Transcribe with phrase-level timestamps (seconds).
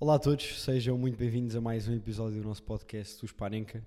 [0.00, 3.84] Olá a todos, sejam muito bem-vindos a mais um episódio do nosso podcast, o Spanenka.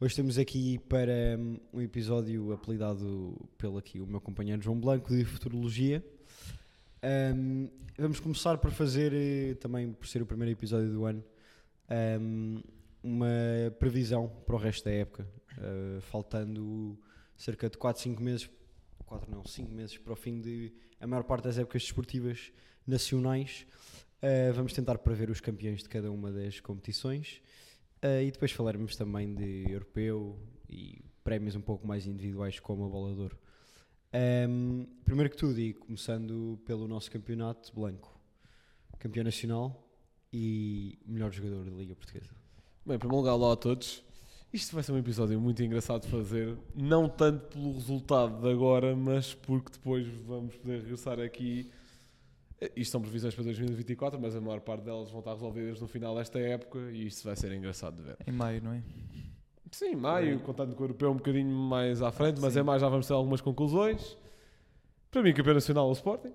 [0.00, 5.12] Hoje estamos aqui para hum, um episódio apelidado pelo aqui o meu companheiro João Blanco
[5.12, 6.06] de Futurologia.
[7.34, 7.68] Hum,
[7.98, 11.24] vamos começar por fazer, eh, também por ser o primeiro episódio do ano,
[12.20, 12.62] hum,
[13.02, 13.26] uma
[13.76, 15.26] previsão para o resto da época,
[15.58, 16.96] uh, faltando
[17.36, 18.48] cerca de 4, 5 meses,
[19.04, 22.52] 4 não, 5 meses para o fim de a maior parte das épocas desportivas
[22.86, 23.66] nacionais.
[24.22, 27.40] Uh, vamos tentar prever os campeões de cada uma das competições
[28.04, 30.38] uh, e depois falarmos também de europeu
[30.68, 33.38] e prémios um pouco mais individuais como a bola de ouro.
[34.12, 38.20] Um, primeiro que tudo, e começando pelo nosso campeonato blanco,
[38.98, 39.88] campeão nacional
[40.32, 42.34] e melhor jogador da Liga Portuguesa.
[42.84, 44.04] Bem, em primeiro lugar, olá a todos.
[44.52, 48.96] Isto vai ser um episódio muito engraçado de fazer, não tanto pelo resultado de agora,
[48.96, 51.70] mas porque depois vamos poder regressar aqui.
[52.76, 56.14] Isto são previsões para 2024, mas a maior parte delas vão estar resolvidas no final
[56.14, 58.16] desta época e isto vai ser engraçado de ver.
[58.26, 58.82] Em maio, não é?
[59.72, 62.58] Sim, maio, contando com o europeu um bocadinho mais à frente, mas Sim.
[62.60, 64.16] é mais, já vamos ter algumas conclusões.
[65.10, 66.32] Para mim, campeão nacional é o Sporting.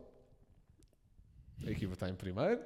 [1.66, 2.62] A equipa está em primeiro.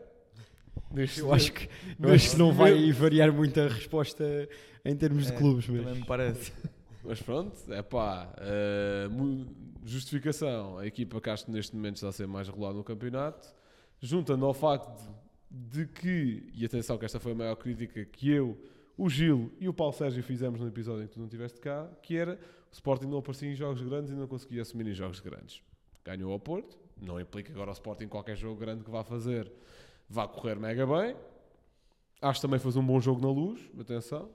[0.91, 1.67] Neste Eu acho que,
[1.99, 4.23] eu acho que não vai variar muito a resposta
[4.85, 6.53] em termos de É, clubes, Também mas me parece.
[7.09, 8.31] Mas pronto, é pá,
[9.09, 9.47] mu-
[9.83, 10.77] justificação.
[10.77, 13.51] A equipa que neste momento está a ser mais regular no campeonato,
[13.99, 15.11] junta-no ao facto
[15.49, 18.55] de, que, e atenção que esta foi a maior crítica que eu,
[18.95, 21.89] o Gil e o Paulo Sérgio fizemos no episódio em que tu não estiveste cá,
[22.03, 22.33] que era
[22.71, 25.63] o Sporting não aparecia em jogos grandes e não conseguia assumir em jogos grandes.
[26.05, 29.51] Ganhou ao Porto, não implica agora o Sporting qualquer jogo grande que vá fazer
[30.07, 31.15] vá correr mega bem.
[32.21, 34.29] Acho que também fez um bom jogo na luz, atenção.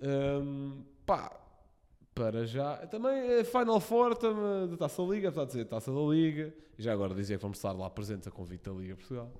[0.00, 1.32] Hum, pá,
[2.14, 2.76] para já.
[2.86, 6.54] Também é Final Four tam- da Taça da Liga, apesar de dizer Taça da Liga.
[6.78, 9.32] E já agora dizer que vamos estar lá presentes a convite da Liga Portugal.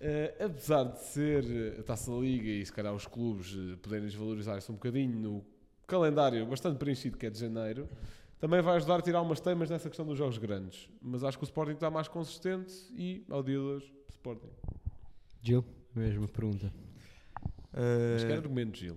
[0.00, 3.76] Eh, apesar de ser eh, a Taça da Liga e se calhar os clubes eh,
[3.76, 5.44] poderem desvalorizar-se um bocadinho no
[5.86, 7.86] calendário bastante preenchido que é de janeiro,
[8.40, 10.88] também vai ajudar a tirar umas temas nessa questão dos jogos grandes.
[11.02, 14.48] Mas acho que o Sporting está mais consistente e, ao dia de hoje, Sporting.
[15.42, 15.64] Gil,
[15.94, 16.72] mesma pergunta.
[17.74, 18.96] Uh, Mas que argumento, Gil?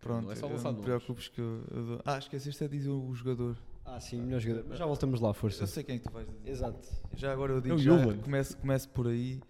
[0.00, 2.64] Pronto, não é só eu lançar não te preocupes que eu, eu dou- Ah, esqueceste
[2.68, 3.56] de dizer o jogador.
[3.84, 4.64] Ah, sim, melhor jogador.
[4.68, 5.62] Mas já voltamos lá, força.
[5.62, 6.48] Eu sei quem é que tu vais dizer.
[6.50, 6.88] Exato.
[7.16, 8.18] Já agora eu digo É o já, Yulman.
[8.18, 9.40] começo, começo por aí.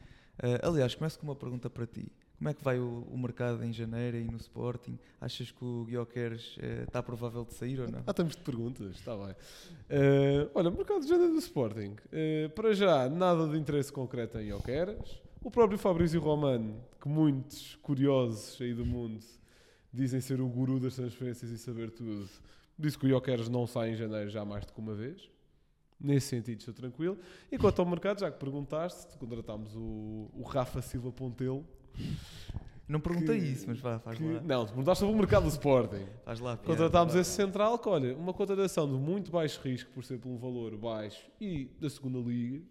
[0.43, 2.11] Uh, aliás, começo com uma pergunta para ti.
[2.39, 4.99] Como é que vai o, o mercado em janeiro e no Sporting?
[5.21, 7.99] Achas que o Guioqueres uh, está provável de sair ou não?
[8.07, 9.35] Ah, estamos de perguntas, está bem.
[9.91, 11.97] Eh, olha, mercado de janeiro do Sporting.
[12.11, 15.21] Eh, para já, nada de interesse concreto em Oqueras.
[15.43, 19.21] O próprio Fabrício Romano, que muitos curiosos aí do mundo
[19.93, 22.29] dizem ser o guru das transferências e saber tudo,
[22.79, 25.29] disse que o Oqueras não sai em janeiro já mais do que uma vez.
[26.03, 27.19] Nesse sentido, estou tranquilo.
[27.53, 31.67] E quanto ao mercado, já que perguntaste, contratámos o, o Rafa Silva Pontelo.
[32.89, 34.41] Não perguntei que- isso, mas vá, faz que- lá.
[34.41, 36.07] não, te perguntaste sobre o mercado do Sporting.
[36.25, 36.57] Faz lá.
[36.57, 40.31] piada, Contratámos esse central que, olha, uma contratação de muito baixo risco por ser por
[40.31, 42.63] um valor baixo e da segunda liga.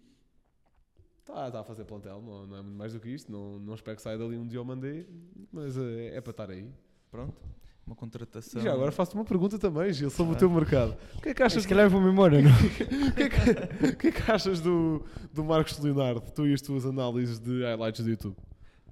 [1.20, 3.30] Está, está a fazer plantel, não, não é muito mais do que isto.
[3.30, 5.06] Não, não espero que saia dali um Diomandé,
[5.52, 6.68] mas é, é para estar aí.
[7.10, 7.34] Pronto.
[7.86, 8.60] Uma contratação.
[8.60, 10.38] E já agora faço-te uma pergunta também, Gil, sobre o Ah.
[10.38, 10.96] teu mercado.
[11.16, 12.50] O que é que achas, Se calhar vou-me embora, não?
[13.08, 16.20] o que é que, o que é que achas do, do Marcos Leonardo?
[16.32, 18.36] Tu e as tuas análises de highlights do YouTube?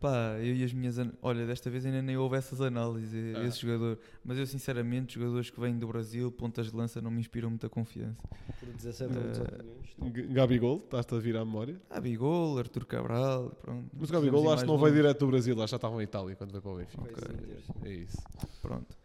[0.01, 0.97] Pá, eu e as minhas.
[0.99, 3.45] an- Olha, desta vez ainda nem houve essas análises, Ah.
[3.45, 3.99] esse jogador.
[4.25, 7.69] Mas eu, sinceramente, jogadores que vêm do Brasil, pontas de lança, não me inspiram muita
[7.69, 8.23] confiança.
[8.61, 10.17] Por 17 ou ou 18 18 milhões.
[10.17, 11.81] G- Gabigol, estás-te a vir à memória?
[11.91, 13.91] Ah, Bigol, Artur Cabral, pronto.
[13.99, 16.05] Mas o Gabigol acho que não veio direto do Brasil, acho que já estava em
[16.05, 17.03] Itália quando veio para o Benfica.
[17.03, 17.37] Ok.
[17.85, 18.19] É isso.
[18.63, 18.97] Pronto.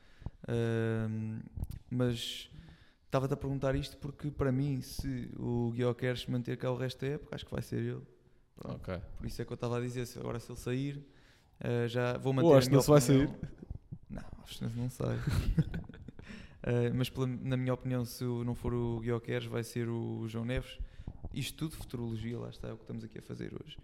[0.47, 1.39] Ahm,
[1.89, 2.49] mas
[3.05, 7.01] estava-te a perguntar isto porque, para mim, se o Guioqueres se manter cá o resto
[7.01, 8.01] da época, acho que vai ser ele.
[8.63, 8.97] Ok.
[9.17, 11.05] Por isso é que eu estava a dizer, se agora se ele sair,
[11.59, 13.39] ah, já vou manter Ou a acho que minha não se vai opinião.
[14.09, 15.17] Não, acho que não sai.
[16.63, 20.27] Ah, mas pela- na minha opinião, se o- não for o Guioqueres, vai ser o
[20.27, 20.77] João Neves.
[21.33, 23.77] Isto tudo, futurologia, lá está, é o que estamos aqui a fazer hoje.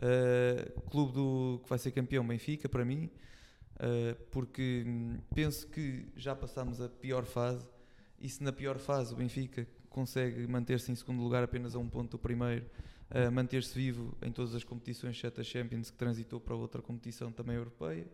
[0.00, 3.10] Ah, clube do, que vai ser campeão, Benfica, para mim,
[4.30, 7.66] porque hum, penso que já passámos a pior fase
[8.20, 11.88] e se na pior fase o Benfica consegue manter-se em segundo lugar apenas a um
[11.88, 12.66] ponto do primeiro,
[13.32, 17.56] manter-se vivo em todas as competições, exceto a Champions, que transitou para outra competição também
[17.56, 18.06] europeia,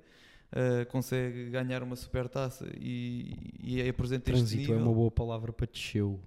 [0.52, 4.86] ah, consegue ganhar uma super taça e, e é presente este Trânsito é nível.
[4.86, 6.20] uma boa palavra para desceu.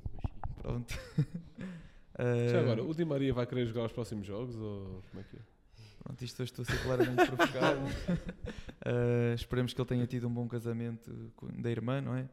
[0.61, 0.93] Pronto.
[2.19, 5.23] Já Ah, agora, o Di Maria vai querer jogar os próximos jogos ou como é
[5.23, 5.39] que é?
[6.03, 7.79] Pronto, isto hoje estou a ser claramente provocado.
[8.83, 12.27] Ah, esperemos que ele tenha tido um bom casamento com- da irmã, não é?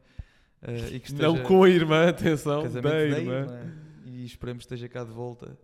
[0.63, 3.47] Ah, e que Não esteja- com a irmã, atenção, casamento da irmã.
[4.05, 5.55] E esperemos que esteja cá de volta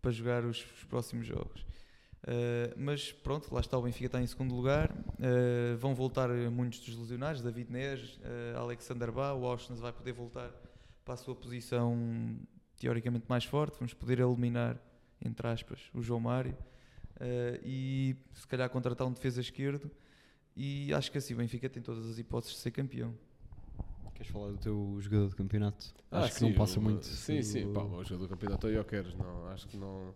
[0.00, 1.64] para jogar os, os próximos jogos.
[2.22, 4.90] Uh, mas pronto, lá está o Benfica está em segundo lugar.
[4.90, 9.32] Uh, vão voltar muitos dos lesionados: David Neres, uh, Alexander Bá.
[9.32, 10.50] O Austin vai poder voltar
[11.04, 12.36] para a sua posição
[12.76, 13.78] teoricamente mais forte.
[13.78, 14.76] Vamos poder eliminar,
[15.24, 16.56] entre aspas, o João Mário
[17.64, 19.90] e se calhar contratar um defesa esquerdo.
[20.54, 23.14] E acho que assim o Benfica tem todas as hipóteses de ser campeão.
[24.18, 25.94] Queres falar do teu jogador de campeonato?
[26.10, 27.06] Ah, acho que sim, não passa o- muito.
[27.06, 30.12] Sim, sim, pá, o jogador do campeonato é o Jokeres, não, acho que não.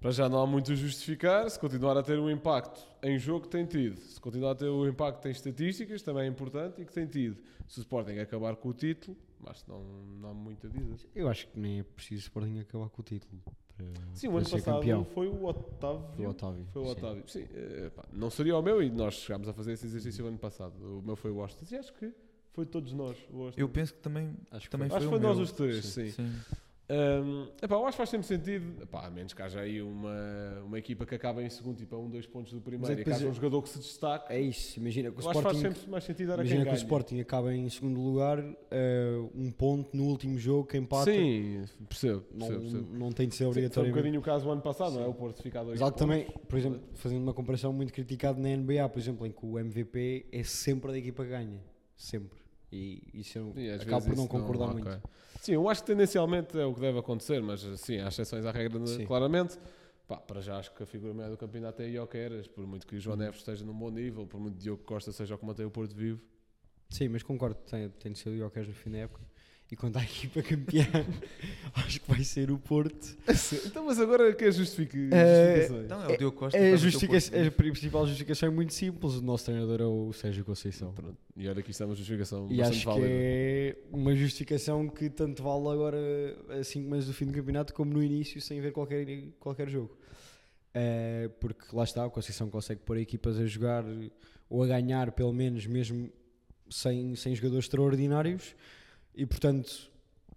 [0.00, 1.48] Para já não há muito a justificar.
[1.48, 4.66] Se continuar a ter um impacto em jogo que tem tido, se continuar a ter
[4.68, 7.38] o impacto em estatísticas, também é importante e que tem tido.
[7.66, 9.82] Se o Sporting acabar com o título, que não,
[10.20, 11.08] não há muito a dizer.
[11.14, 13.40] Eu acho que nem é preciso o Sporting acabar com o título.
[13.76, 15.04] Para, Sim, o ano passado campeão.
[15.04, 16.06] foi o Otávio.
[16.16, 16.66] Foi o Otávio.
[16.72, 16.90] Foi o sim.
[16.92, 17.24] Otávio.
[17.28, 20.28] Sim, eh, pá, não seria o meu e nós chegámos a fazer esse exercício o
[20.28, 20.74] ano passado.
[20.98, 21.64] O meu foi o Austin.
[21.74, 22.12] E acho que
[22.56, 23.16] foi de todos nós.
[23.56, 26.10] Eu penso que também, Acho que também acho que foi foi nós os três, sim.
[26.10, 26.32] Sim.
[26.88, 30.62] Hum, epá, eu acho que faz sempre sentido, epá, a menos que haja aí uma,
[30.64, 33.04] uma equipa que acaba em segundo, tipo a um, dois pontos do primeiro, é e
[33.04, 34.32] que haja é- um jogador que se destaque.
[34.32, 36.62] É isso, imagina que o acho que faz Sporting, sempre mais sentido dar a imagina
[36.62, 36.82] quem que o.
[36.84, 38.38] Sporting acaba em segundo lugar,
[38.70, 41.10] eh, um ponto no último jogo, que empata.
[41.10, 42.98] Sim, percebo, Não, percebo, percebo.
[42.98, 43.96] não tem de ser Sim, Foi um obrigatoriamente.
[43.96, 45.06] bocadinho o caso o ano passado, não é?
[45.08, 45.98] O Porto fica a dois pontos.
[45.98, 49.58] também, por exemplo, fazendo uma comparação muito criticada na NBA, por exemplo, em que o
[49.58, 51.60] MVP é sempre da equipa que ganha.
[51.96, 52.45] Sempre.
[52.72, 54.82] E isso eu às acabo por não concordar ok.
[54.82, 55.02] muito.
[55.40, 58.50] Sim, eu acho que tendencialmente é o que deve acontecer, mas sim, há exceções à
[58.50, 59.04] regra, Sim.
[59.06, 59.58] claramente.
[60.08, 62.94] Pá, para já acho que a figura média do campeonato é Ioqueras, por muito que
[62.94, 63.00] o Uhum.
[63.00, 65.66] João Neves esteja num bom nível, por muito que Diogo Costa seja o que mantém
[65.66, 66.20] o Porto vivo.
[66.90, 69.24] Sim, mas concordo, tem, tem de ser o Jokers no fim da época.
[69.70, 70.86] E quanto à equipa campeã,
[71.74, 73.16] acho que vai ser o Porto.
[73.66, 75.84] então, mas agora quer justificar Eh, justificações?
[75.86, 76.56] Então é o Diogo Costa.
[76.56, 79.14] A, que meter o justifica Porto a principal justificação é muito simples.
[79.14, 80.92] O nosso treinador é o Sérgio Conceição.
[80.92, 81.16] Pronto.
[81.36, 83.06] E olha que isto é uma justificação E bastante acho válida.
[83.08, 85.98] que é uma justificação que tanto vale agora
[86.60, 89.04] a 5 meses do fim do campeonato como no início, sem ver qualquer,
[89.40, 89.98] qualquer jogo.
[90.74, 93.84] Eh, porque lá está, o Conceição consegue pôr equipas a jogar
[94.48, 96.08] ou a ganhar, pelo menos, mesmo
[96.70, 98.54] sem, sem jogadores extraordinários.
[99.16, 99.90] E portanto,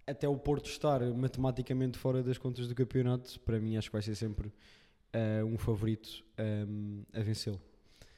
[0.06, 4.02] até o Porto estar matematicamente fora das contas do campeonato, para mim acho que vai
[4.02, 4.50] ser sempre
[5.12, 7.60] eh, um favorito ehm, a vencê-lo.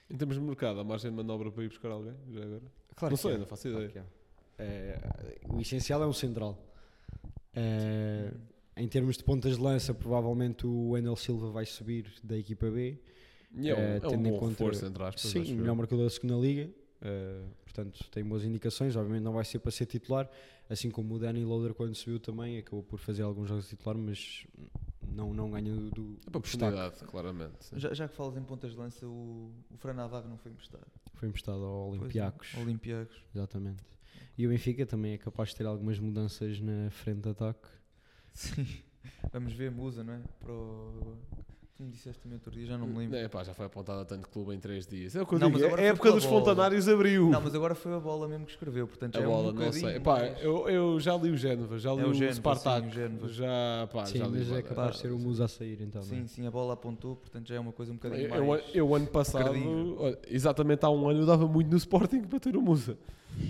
[0.09, 2.15] Em termos de mercado, há margem de manobra para ir buscar alguém?
[2.31, 2.63] Já agora?
[2.95, 3.39] Claro não sei, há.
[3.39, 4.07] não faço Claro ideia.
[4.59, 4.63] há.
[4.63, 6.57] Eh, o essencial é um central.
[7.55, 8.33] Eh,
[8.77, 12.99] em termos de pontas de lança, provavelmente o Wendel Silva vai subir da equipa B.
[13.55, 15.23] E é um, é um bom conta- reforço, entre aspas.
[15.31, 16.71] Sim, o melhor marcador da segunda liga.
[17.03, 18.97] Eh, portanto, tem boas indicações.
[18.97, 20.29] Obviamente não vai ser para ser titular,
[20.71, 23.97] assim como o Danny Loader quando subiu também acabou por fazer alguns jogos de titular,
[23.97, 24.47] mas
[25.09, 27.69] não, não ganha do, do É para oportunidade, claramente.
[27.77, 30.87] Já, já que falas em pontas de lança, o, o Fran Navarro não foi emprestado.
[31.15, 32.55] Foi emprestado ao é, Olympiacos.
[32.55, 33.23] Olympiacos.
[33.35, 33.83] Exatamente.
[34.39, 37.69] E o Benfica também é capaz de ter algumas mudanças na frente de ataque.
[38.33, 38.67] Sim.
[39.33, 40.21] Vamos ver Musa, não é?
[40.41, 41.19] Para o...
[41.83, 43.17] Tu me disseste também outro dia, já não me lembro.
[43.17, 45.17] É, pá, já foi apontado a tanto clube em 3 dias.
[45.17, 45.67] É o que eu Não, digo.
[45.67, 47.29] agora A época dos fontanários abriu.
[47.29, 49.55] Não, mas agora foi a bola mesmo que escreveu, portanto a já bola, é um
[49.55, 49.99] não sei.
[49.99, 52.83] Pá, eu, eu já li o Génova, já li É o o, Génova, Spartak.
[52.83, 53.29] sim, o Génova.
[53.29, 55.83] Já, pá, Sim, já li mas o é capaz de ser o Musa a sair
[55.83, 56.03] então.
[56.03, 56.05] é?
[56.05, 58.63] Sim, sim, a bola apontou, portanto já é uma coisa um bocadinho Eu, mais...
[58.69, 59.53] eu, eu, ano passado,
[60.29, 62.97] exatamente há um ano, eu dava muito no Sporting para ter o Musa.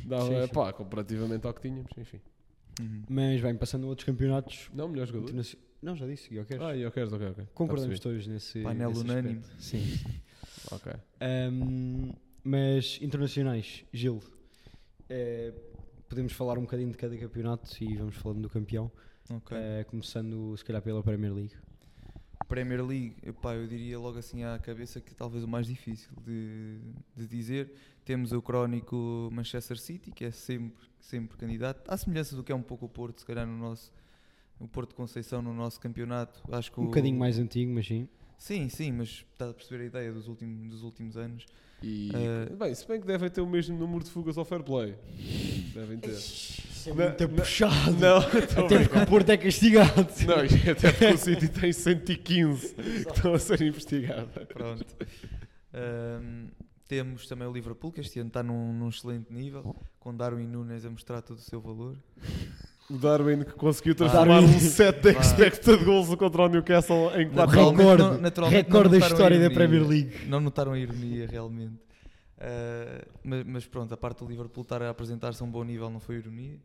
[0.07, 0.55] Dava, Sim, sim.
[0.55, 2.21] pá, comparativamente ao que tínhamos, enfim.
[2.81, 3.03] Uhum.
[3.11, 4.71] Mas bem, passando a outros campeonatos.
[4.73, 5.35] Não, melhor jogador.
[5.83, 6.65] Não, já disse, eu quero.
[6.65, 7.49] Ah, eu quero, ok, ok.
[7.55, 8.15] Concordamos percebi.
[8.15, 8.63] todos nesse.
[8.63, 9.39] Painel nesse unânime.
[9.41, 9.63] aspecto.
[9.63, 10.23] Sim.
[10.71, 10.93] Ok.
[11.21, 12.13] Ahm,
[12.45, 14.23] mas internacionais, Gil,
[15.11, 15.53] eh,
[16.09, 18.91] podemos falar um bocadinho de cada campeonato e vamos falando do campeão.
[19.29, 19.57] Ok.
[19.57, 21.53] Eh, começando, se calhar, pela Premier League.
[22.49, 26.79] Premier League, epá, eu diria logo assim à cabeça que talvez o mais difícil de,
[27.17, 27.73] de dizer.
[28.05, 32.55] Temos o crónico Manchester City, que é sempre, sempre candidato, à semelhança do que é
[32.55, 33.93] um pouco o Porto, se calhar no nosso,
[34.63, 36.41] o Porto de Conceição no nosso campeonato.
[36.53, 38.09] Acho que Um o- bocadinho mais antigo, mas sim.
[38.39, 41.47] Sim, sim, mas está a perceber a ideia dos últimos, dos últimos anos.
[41.83, 44.63] E, Eh, bem, se bem que devem ter o mesmo número de fugas ao fair
[44.63, 44.95] play.
[45.75, 46.11] Devem ter.
[46.13, 47.93] Isso é muito não, puxado.
[47.99, 50.07] Não, Até porque o Porto é castigado.
[50.27, 54.29] não, e até porque o City tem 115 que estão a ser investigadas.
[54.49, 54.87] Pronto.
[55.75, 56.49] Ahm,
[56.87, 60.85] temos também o Liverpool, que este ano está num, num excelente nível, com Darwin Nunes
[60.85, 61.97] a mostrar todo o seu valor.
[62.91, 64.57] O Darwin que conseguiu transformar Darwin.
[64.57, 69.07] um set de expected goals contra o Newcastle em 4 Naturalmente, Recorde, naturalmente recorde da
[69.07, 69.51] história da.
[69.51, 70.27] Premier League.
[70.27, 71.79] Não notaram a ironia, realmente.
[72.39, 75.89] Ah, mas, mas pronto, a parte do Liverpool estar a apresentar-se a um bom nível
[75.89, 76.59] não foi ironia.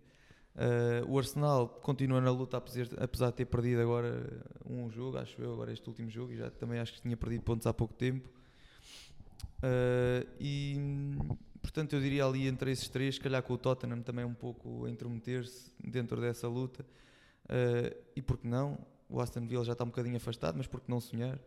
[0.56, 5.40] Ah, o Arsenal continua na luta, apesar, apesar de ter perdido agora um jogo, acho
[5.40, 7.94] eu, agora este último jogo, e já também acho que tinha perdido pontos há pouco
[7.94, 8.28] tempo.
[9.62, 10.76] Ah, e
[11.68, 14.86] portanto, eu diria ali entre esses três, se calhar com o Tottenham também um pouco
[14.86, 16.86] a intrometer-se dentro dessa luta.
[17.50, 18.78] Ah, e porque não?
[19.10, 21.38] O Aston Villa já está um bocadinho afastado, mas porque não sonhar?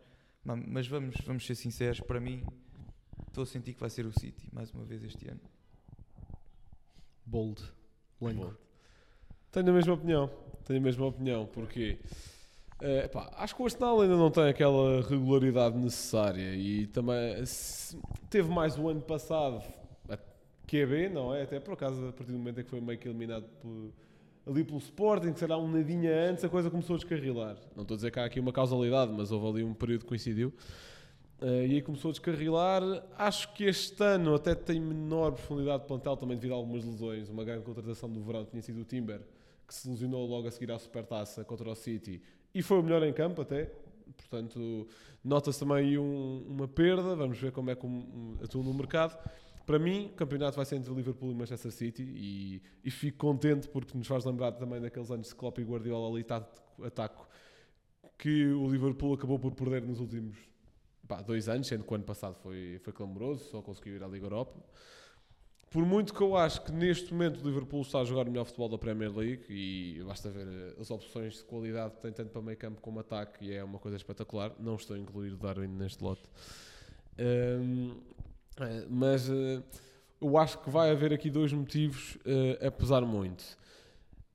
[0.43, 2.43] Ma- Mas vamos, vamos ser sinceros, para mim,
[3.27, 5.39] estou a sentir que vai ser o City, mais uma vez este ano.
[7.25, 7.61] Bold.
[8.19, 8.45] Blanco.
[8.45, 8.53] Bom.
[9.51, 10.29] Tenho a mesma opinião.
[10.65, 11.99] Tenho a mesma opinião, porque
[12.81, 17.97] eh, pá, acho que o Arsenal ainda não tem aquela regularidade necessária e também se-
[18.29, 19.61] teve mais o ano passado
[20.67, 21.43] QB, não é?
[21.43, 23.91] Até por acaso, a partir do momento em que foi meio que eliminado por-
[24.47, 27.57] ali pelo Sporting, que será um nadinha antes, a coisa começou a descarrilar.
[27.75, 30.07] Não estou a dizer que há aqui uma causalidade, mas houve ali um período que
[30.07, 30.51] coincidiu.
[31.41, 32.81] Eh, e aí começou a descarrilar.
[33.17, 37.29] Acho que este ano até tem menor profundidade de plantel, também devido a algumas lesões.
[37.29, 39.21] Uma grande contratação do verão tinha sido o Timber,
[39.67, 42.21] que se lesionou logo a seguir à Supertaça contra o City
[42.53, 43.71] e foi o melhor em campo até.
[44.17, 44.87] Portanto,
[45.23, 47.15] nota-se também aí um- uma perda.
[47.15, 49.17] Vamos ver como é que um, um, atua no mercado.
[49.65, 53.67] Para mim, o campeonato vai ser entre Liverpool e Manchester City e, e fico contente
[53.67, 57.27] porque nos faz lembrar também daqueles anos de Klopp e Guardiola ali tático- ataco
[58.17, 60.37] que o Liverpool acabou por perder nos últimos
[61.07, 64.07] pá, dois anos, sendo que o ano passado foi, foi clamoroso, só conseguiu ir à
[64.07, 64.59] Liga Europa.
[65.69, 68.43] Por muito que eu acho que neste momento o Liverpool está a jogar o melhor
[68.43, 72.29] futebol da Premier League e basta ver eh, as opções de qualidade que tem tanto
[72.29, 74.53] para meio campo como ataque e é uma coisa espetacular.
[74.59, 76.23] Não estou a incluir o Darwin neste lote.
[77.17, 77.95] Ahm,
[78.59, 79.61] eh, mas eh,
[80.19, 83.43] eu acho que vai haver aqui dois motivos eh, a pesar muito.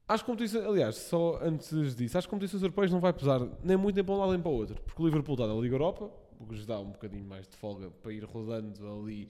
[0.08, 4.04] Às competições, aliás, só antes disso, às competições europeias não vai pesar nem muito nem
[4.04, 6.46] para um lado nem para o outro, porque o Liverpool está na Liga Europa, o
[6.46, 9.28] que lhes dá um bocadinho mais de folga para ir rodando ali.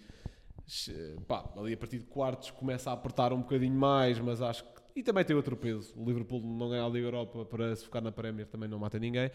[1.28, 4.82] Pá, ali a partir de quartos começa a apertar um bocadinho mais, mas acho que.
[4.96, 5.94] E também tem outro peso.
[5.96, 8.98] O Liverpool não ganha a Liga Europa para se focar na Premier, também não mata
[8.98, 9.30] ninguém.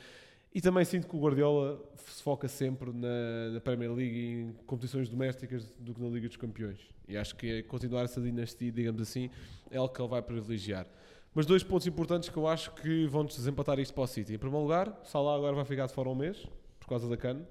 [0.53, 4.53] E também sinto que o Guardiola se foca sempre na, na Premier League e em
[4.65, 6.79] competições domésticas do que na Liga dos Campeões.
[7.07, 9.29] E acho que é continuar essa dinastia, digamos assim,
[9.69, 10.85] é algo que ele vai privilegiar.
[11.33, 14.33] Mas dois pontos importantes que eu acho que vão desempatar isto para o City.
[14.33, 16.45] Em primeiro lugar, Salah agora vai ficar de fora um mês,
[16.79, 17.47] por causa da cana.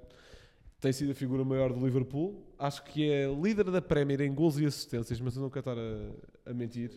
[0.78, 2.42] Tem sido a figura maior do Liverpool.
[2.58, 5.78] Acho que é líder da Premier em gols e assistências, mas eu não quero estar
[5.78, 6.90] a, a mentir.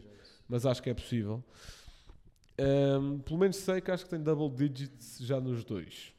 [0.50, 1.42] Mas acho que é possível.
[2.58, 6.14] Ahm, pelo menos sei que acho que tem double digits já nos dois.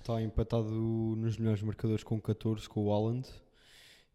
[0.00, 3.28] Está empatado nos melhores marcadores com 14 com o Haaland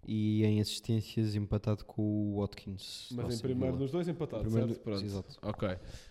[0.07, 3.09] e em assistências empatado com o Watkins.
[3.11, 4.79] Mas em primeiro dos dois empatados, Primeiro certo?
[4.79, 5.05] do- Pronto.
[5.05, 5.39] exato.
[5.41, 5.69] Ok.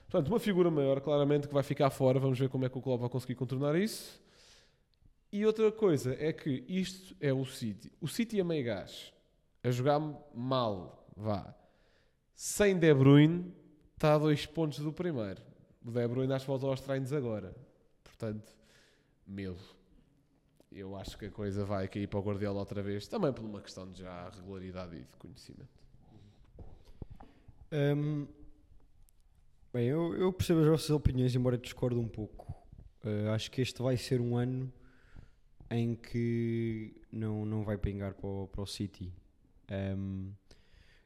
[0.08, 2.20] Portanto, uma figura maior, claramente, que vai ficar fora.
[2.20, 4.20] Vamos ver como é que o Klopp vai conseguir contornar isso.
[5.32, 7.90] E outra coisa é que isto é o City.
[8.00, 9.12] O City a meio gás,
[9.64, 9.98] a jogar
[10.34, 11.54] mal, vá.
[12.34, 13.52] Sem De Bruyne,
[14.02, 15.40] está a dois pontos do primeiro.
[15.84, 17.54] O De Bruyne acho que voltou aos treinos agora.
[18.02, 18.52] Portanto,
[19.24, 19.60] medo.
[20.72, 23.60] Eu acho que a coisa vai cair para o Guardiola outra vez, também por uma
[23.60, 25.68] questão de já regularidade e de conhecimento.
[27.70, 28.26] Hum,
[29.72, 32.52] bem, eu, eu percebo as vossas opiniões, embora discordo um pouco.
[33.04, 34.72] Uh, acho que este vai ser um ano
[35.70, 39.12] em que não, não vai pingar para o, para o City.
[39.70, 40.32] Hum,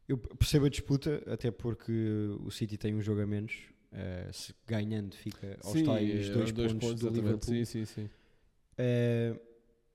[0.08, 1.92] eu percebo a disputa, até porque
[2.44, 3.52] o City tem um jogo a menos.
[3.92, 7.16] uh, se ganhando, fica aos tais é, dois, dois pontos, do exatamente.
[7.16, 7.54] Liverpool.
[7.54, 8.10] Sim, sim, sim.
[8.78, 9.40] Uh,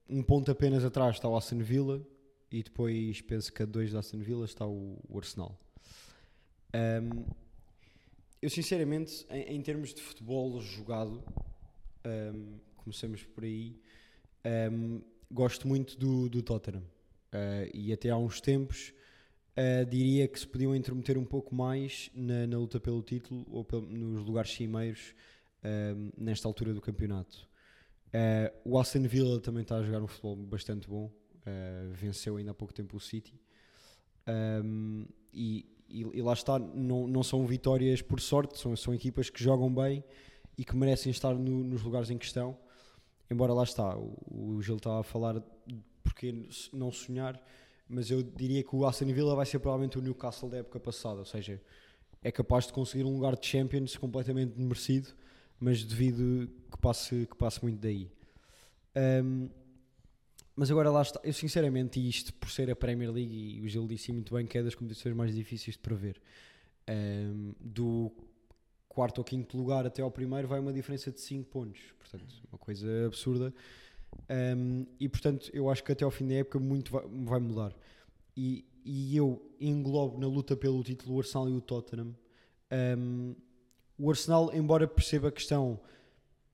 [0.10, 2.06] um ponto apenas atrás está o Aston Villa
[2.52, 5.58] e depois penso que a dois da Aston Villa está o, o Arsenal.
[6.74, 7.26] Um,
[8.42, 11.24] eu sinceramente, em, em termos de futebol jogado,
[12.06, 13.80] um, começamos por aí,
[14.72, 15.02] um,
[15.32, 16.84] gosto muito do, do Tottenham.
[17.34, 18.94] Uh, e até há uns tempos
[19.58, 23.64] uh, diria que se podiam intermeter um pouco mais na, na luta pelo título ou
[23.64, 25.14] pel- nos lugares cimeiros
[25.64, 27.48] um, nesta altura do campeonato.
[28.08, 31.06] Uh, o Aston Villa também está a jogar um futebol bastante bom.
[31.42, 33.40] Uh, venceu ainda há pouco tempo o City.
[34.28, 39.30] Um, e, e- e lá está, não, não são vitórias por sorte, são, são equipas
[39.30, 40.04] que jogam bem
[40.58, 42.58] e que merecem estar no- nos lugares em questão.
[43.30, 45.46] Embora lá está, o, o Gil estava a falar de
[46.04, 47.42] porque não sonhar,
[47.92, 51.20] mas eu diria que o Aston Villa vai ser provavelmente o Newcastle da época passada,
[51.20, 51.62] ou seja,
[52.24, 55.10] é capaz de conseguir um lugar de Champions completamente merecido,
[55.60, 58.10] mas devido que passe, que passe muito daí.
[59.24, 59.50] Um,
[60.56, 63.68] mas agora lá está, eu sinceramente, e isto por ser a Premier League, e o
[63.68, 66.22] Gil disse muito bem que é das competições mais difíceis de prever.
[66.90, 68.12] Um, do
[68.88, 72.58] quarto ou quinto lugar até ao primeiro vai uma diferença de 5 pontos, portanto, uma
[72.58, 73.54] coisa absurda.
[74.30, 77.76] Um, e portanto, eu acho que até ao fim da época muito vai, vai mudar.
[78.36, 82.16] E, e eu englobo na luta pelo título o Arsenal e o Tottenham.
[82.98, 83.36] Um,
[83.98, 85.80] o Arsenal, embora perceba a questão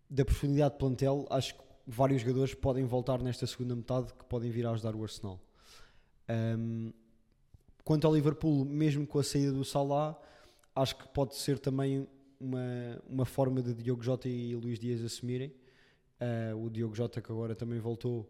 [0.09, 4.49] da profundidade de plantel, acho que vários jogadores podem voltar nesta segunda metade que podem
[4.51, 5.39] vir a ajudar o Arsenal.
[6.29, 6.91] Um,
[7.83, 10.19] quanto ao Liverpool, mesmo com a saída do Salah,
[10.75, 12.07] acho que pode ser também
[12.39, 15.53] uma, uma forma de Diogo Jota e Luís Dias assumirem.
[16.19, 18.29] Eh, o Diogo Jota que agora também voltou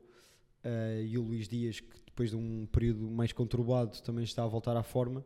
[0.63, 4.47] eh, e o Luís Dias que depois de um período mais conturbado também está a
[4.47, 5.25] voltar à forma.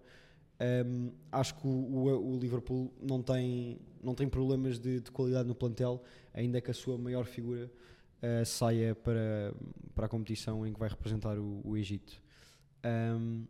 [0.85, 5.47] Um, acho que o, o- o Liverpool não tem, não tem problemas de, de qualidade
[5.47, 6.03] no plantel,
[6.33, 7.71] ainda que a sua maior figura
[8.21, 9.53] eh, saia para,
[9.95, 12.21] para a competição em que vai representar o, o Egito.
[12.85, 13.45] Um,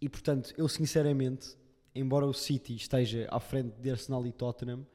[0.00, 1.56] e portanto, eu sinceramente,
[1.94, 4.86] embora o City esteja à frente de Arsenal e Tottenham,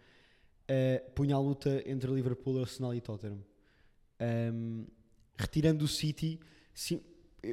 [0.69, 3.43] eh, punha a luta entre Liverpool, Arsenal e Tottenham.
[4.21, 4.85] Um,
[5.37, 6.39] retirando o City,
[6.73, 7.01] sim,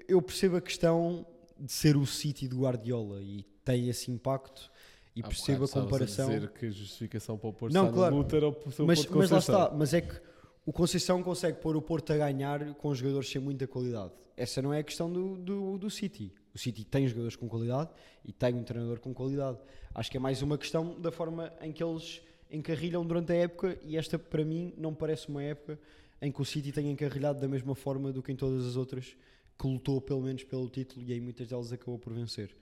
[0.08, 1.26] eu- percebo a questão
[1.58, 4.70] de ser o City do Guardiola e tem esse impacto
[5.14, 6.28] e Há percebo a comparação.
[6.28, 8.14] dizer que a justificação para o Porto Não, claro.
[8.14, 10.20] no Luter ou para o Mas, Porto mas lá está, mas é que
[10.66, 14.12] o Conceição consegue pôr o Porto a ganhar com jogadores sem muita qualidade.
[14.36, 16.34] Essa não é a questão do, do, do City.
[16.52, 17.88] O City tem jogadores com qualidade
[18.24, 19.58] e tem um treinador com qualidade.
[19.94, 22.20] Acho que é mais uma questão da forma em que eles
[22.50, 25.78] encarrilham durante a época e esta para mim não parece uma época
[26.20, 29.16] em que o City tenha encarrilhado da mesma forma do que em todas as outras
[29.58, 32.54] que lutou pelo menos pelo título e em muitas delas acabou por vencer.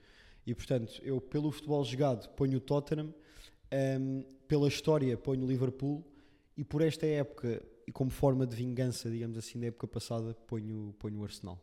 [0.45, 3.13] E portanto, eu pelo futebol jogado ponho o Tottenham,
[3.71, 6.03] ehm, pela história ponho o Liverpool
[6.57, 10.95] e por esta época e como forma de vingança, digamos assim, da época passada, ponho,
[10.97, 11.59] ponho o Arsenal.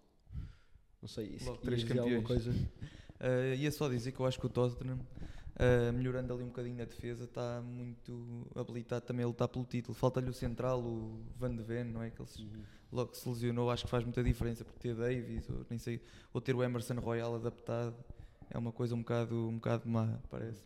[1.00, 2.44] Não sei, se Logo três dizer alguma campeões.
[2.44, 2.58] coisa.
[3.18, 5.00] Uh, ia só dizer que eu acho que o Tottenham,
[5.56, 9.94] uh, melhorando ali um bocadinho na defesa, está muito habilitado também a lutar pelo título.
[9.94, 12.10] Falta-lhe o central, o Van de Ven, não é?
[12.10, 12.46] Que ele se-
[12.90, 16.00] logo que se lesionou, acho que faz muita diferença, porque ter Davis, ou, nem sei,
[16.32, 17.94] ou ter o Emerson Royal adaptado,
[18.50, 20.62] é uma coisa um bocado, um bocado má, parece.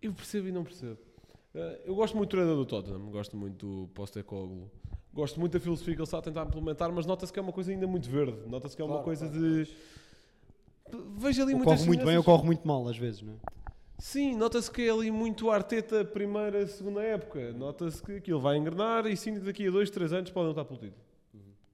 [0.00, 0.98] Eu percebo e não percebo.
[1.54, 4.70] Eh, Eu gosto muito do treinador do Tottenham, gosto muito do Postecoglou.
[5.12, 7.52] Gosto muito da filosofia que ele está a tentar implementar, mas nota-se que é uma
[7.52, 8.38] coisa ainda muito verde.
[8.46, 9.74] Nota-se que é uma Claro, coisa claro, de.
[11.16, 13.36] Vejo ali Ou muitas corre muito bem ou corre muito mal, às vezes, não é?
[13.98, 17.52] Sim, nota-se que é ali muito Arteta primeira, segunda época.
[17.52, 20.78] Nota-se que aquilo vai engrenar e sim, daqui a dois, três anos podem lutar pelo
[20.78, 21.02] título.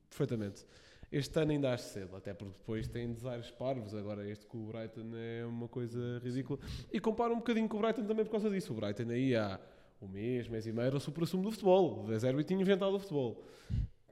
[0.09, 0.65] Perfeitamente.
[1.13, 3.95] Este ano ainda acho cedo, até porque depois tem desaires parvos.
[3.95, 6.59] Agora, este com o Brighton é uma coisa ridícula.
[6.93, 8.73] E comparo um bocadinho com o Brighton também por causa disso.
[8.73, 9.61] O Brighton aí há
[10.01, 12.05] um mês, mês e meio, era o supra-sumo do futebol.
[12.05, 13.45] O De Zerbi tinha inventado o futebol.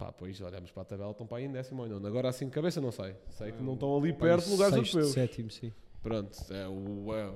[0.02, 2.04] Pá, pois olhamos para a tabela, estão para aí em décimo ou não.
[2.04, 3.14] Agora assim de cabeça não sei.
[3.30, 5.14] Sei que não estão ali perto de lugares Sexto, europeus.
[5.14, 5.72] sétimo, sim.
[6.02, 7.28] Pronto, é o, é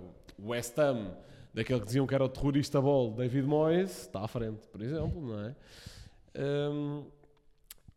[0.43, 1.15] o West Ham,
[1.55, 5.29] daquele que diziam que era o terrorista ball, David Moyes, está à frente, por exemplo,
[5.29, 5.55] não é?
[6.37, 7.05] Hum,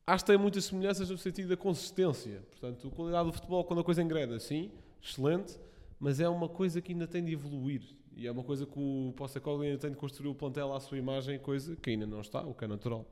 [0.05, 2.43] acho que tem muitas semelhanças no sentido da consistência.
[2.51, 4.69] Portanto, a qualidade do futebol, quando a coisa engrena, sim,
[5.01, 5.59] excelente,
[5.99, 7.81] mas é uma coisa que ainda tem de evoluir.
[8.15, 10.99] E é uma coisa que o Postecoglou ainda tem de construir o plantel à sua
[10.99, 13.03] imagem, coisa que ainda não está, o que é natural.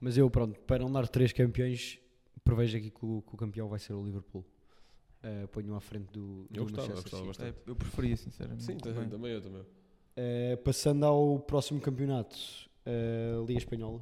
[0.00, 1.98] Mas eu, pronto, para não dar três campeões,
[2.44, 4.44] prevejo aqui que o, que o campeão vai ser o Liverpool.
[5.24, 7.26] Uh, ponho à frente do, do Eu gostava, eu Manchester gostava City.
[7.26, 7.58] bastante.
[7.66, 8.62] É, eu preferia, sinceramente.
[8.64, 9.08] Sim, também.
[9.08, 9.62] também, eu também.
[9.62, 12.36] Uh, passando ao próximo campeonato,
[12.86, 14.00] uh, Liga Espanhola.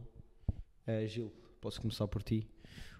[0.87, 2.47] Uh, Gil, posso começar por ti.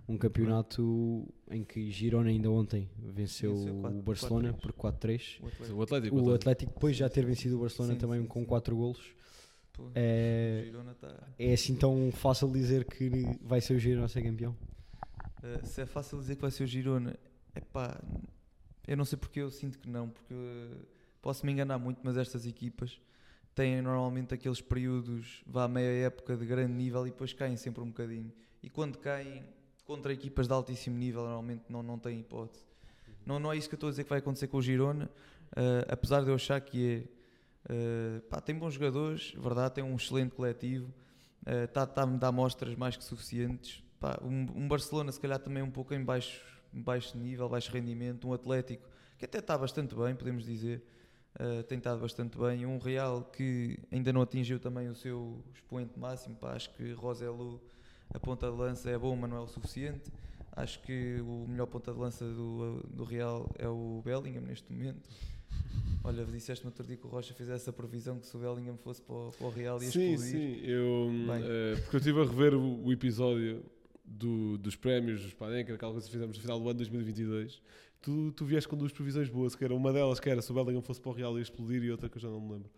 [0.09, 4.61] Um campeonato em que Girona ainda ontem venceu Venceu quatro- o Barcelona 4-3.
[4.61, 5.41] por 4-3.
[5.75, 6.17] O Atlético.
[6.21, 8.47] O Atlético, depois já ter vencido o Barcelona Sim, também sim, com sim.
[8.47, 9.01] 4 golos.
[9.75, 13.11] Pô, É, Girona tá- é assim tão fácil dizer que
[13.43, 14.57] vai ser o Girona a ser campeão?
[15.43, 17.17] Uh, se é fácil dizer que vai ser o Girona,
[17.55, 18.01] epá,
[18.87, 20.87] eu não sei porque eu sinto que não, porque uh,
[21.21, 23.01] posso me enganar muito, mas estas equipas
[23.55, 27.83] têm normalmente aqueles períodos, vá à meia época de grande nível e depois caem sempre
[27.83, 28.33] um bocadinho.
[28.63, 29.43] E quando caem
[29.85, 32.65] contra equipas de altíssimo nível, normalmente não, não têm hipótese.
[33.27, 35.07] Não, não é isso que eu estou a dizer que vai acontecer com o Girona,
[35.53, 37.14] uh, apesar de eu achar que é.
[37.65, 40.93] Uh, pá, tem bons jogadores, verdade, tem um excelente coletivo,
[41.65, 43.83] está tá a me dar mostras mais que suficientes.
[43.99, 48.29] Pá, um, um Barcelona, se calhar, também um pouco em baixo, baixo nível, baixo rendimento.
[48.29, 48.87] Um Atlético
[49.19, 50.85] que até está bastante bem, podemos dizer,
[51.41, 52.67] uh, tem estado bastante bem.
[52.67, 56.37] Um Real que ainda não atingiu também o seu expoente máximo.
[56.37, 57.63] Pá, acho que Roselu,
[58.13, 60.13] a ponta de lança, é bom, mas não é o suficiente.
[60.53, 65.09] Acho que o melhor ponta de lança do, do Real é o Bellingham neste momento.
[66.03, 68.77] Olha, disseste no outro dia que o Rocha fizesse essa previsão que se o Bellingham
[68.77, 70.33] fosse para o, para o Real ia Sim, explodir.
[70.33, 71.11] sim, eu,
[71.43, 73.65] eh, porque eu estive a rever o, o episódio
[74.05, 77.63] do- dos prémios dos Panenka, aquela coisa que fizemos no final do ano de 2022.
[78.03, 80.55] Tu, tu vieste com duas previsões boas, que era uma delas que era se o
[80.55, 82.71] Bellingham fosse para o Real ia explodir e outra que eu já não me lembro.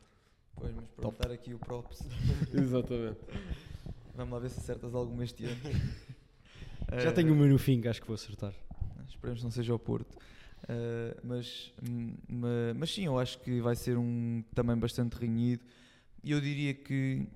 [0.54, 2.04] Pois, mas para dar aqui o props,
[2.54, 3.18] Exatamente.
[4.14, 5.60] vamos lá ver se acertas alguma este ano.
[7.02, 8.54] Já tenho uma no fim que acho que vou acertar.
[9.08, 10.16] Esperemos que não seja o Porto.
[10.64, 15.62] Uh, mas, hum, ma- mas sim, eu acho que vai ser um também bastante renhido.
[16.24, 17.26] E eu diria que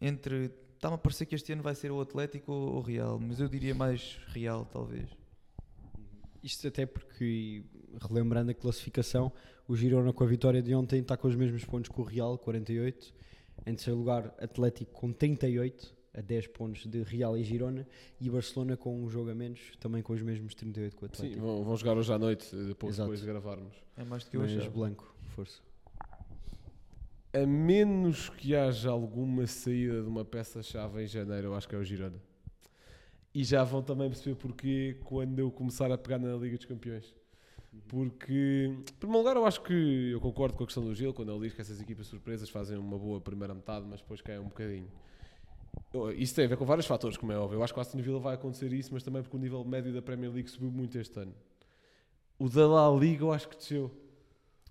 [0.00, 0.50] entre.
[0.76, 3.48] Está-me a parecer que este ano vai ser o Atlético ou o Real, mas eu
[3.48, 5.08] diria mais Real, talvez.
[6.44, 7.64] Isto até porque,
[8.08, 9.32] relembrando a classificação,
[9.66, 12.38] o Girona com a vitória de ontem está com os mesmos pontos que o Real,
[12.38, 13.12] 48.
[13.64, 17.86] Em terceiro lugar, Atlético com 38, a 10 pontos de Real e Girona.
[18.20, 21.14] E Barcelona com um jogo a menos, também com os mesmos 38 com o Sim,
[21.14, 21.46] Atlético.
[21.46, 23.02] vão, vão jogar hoje à noite, eh, pouco Exato.
[23.08, 23.74] depois de gravarmos.
[23.96, 24.66] É mais do que eu Mas.
[24.68, 25.60] Blanco, força.
[27.32, 31.78] A menos que haja alguma saída de uma peça-chave em janeiro, eu acho que é
[31.78, 32.18] o Girona.
[33.34, 37.14] E já vão também perceber porquê quando eu começar a pegar na Liga dos Campeões.
[37.88, 41.30] Porque, em primeiro lugar, eu acho que eu concordo com a questão do Gil, quando
[41.30, 44.48] ele diz que essas equipas surpresas fazem uma boa primeira metade, mas depois caem um
[44.48, 44.88] bocadinho.
[46.16, 47.58] Isso tem a ver com vários fatores, como é óbvio.
[47.58, 49.92] Eu acho que o Aston Villa vai acontecer isso, mas também porque o nível médio
[49.92, 51.34] da Premier League subiu muito este ano.
[52.38, 53.90] O da La Liga eu acho que desceu.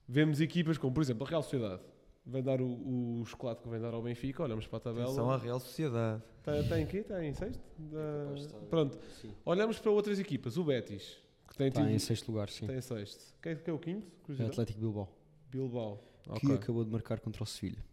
[0.08, 1.82] Vemos equipas como, por exemplo, a Real Sociedade.
[2.28, 5.06] Vem dar o, o chocolate que vem dar ao Benfica, olhamos para a tabela.
[5.06, 6.24] Atenção à Real Sociedade.
[6.40, 6.98] Está, está em quê?
[6.98, 7.62] Está em sexto?
[7.78, 8.98] Da- estar- Pronto.
[9.22, 9.32] Sim.
[9.46, 10.58] Olhamos para outras equipas.
[10.58, 12.66] O Betis, que tem, Está tido- em sexto lugar, sim.
[12.68, 13.34] tem sexto.
[13.42, 14.08] Quem, quem é o quinto?
[14.40, 14.46] É?
[14.46, 15.10] Atlético Bilbao,
[15.52, 16.04] Bilbao.
[16.24, 16.54] que Ok.
[16.56, 17.84] acabou de marcar contra o Sevilha.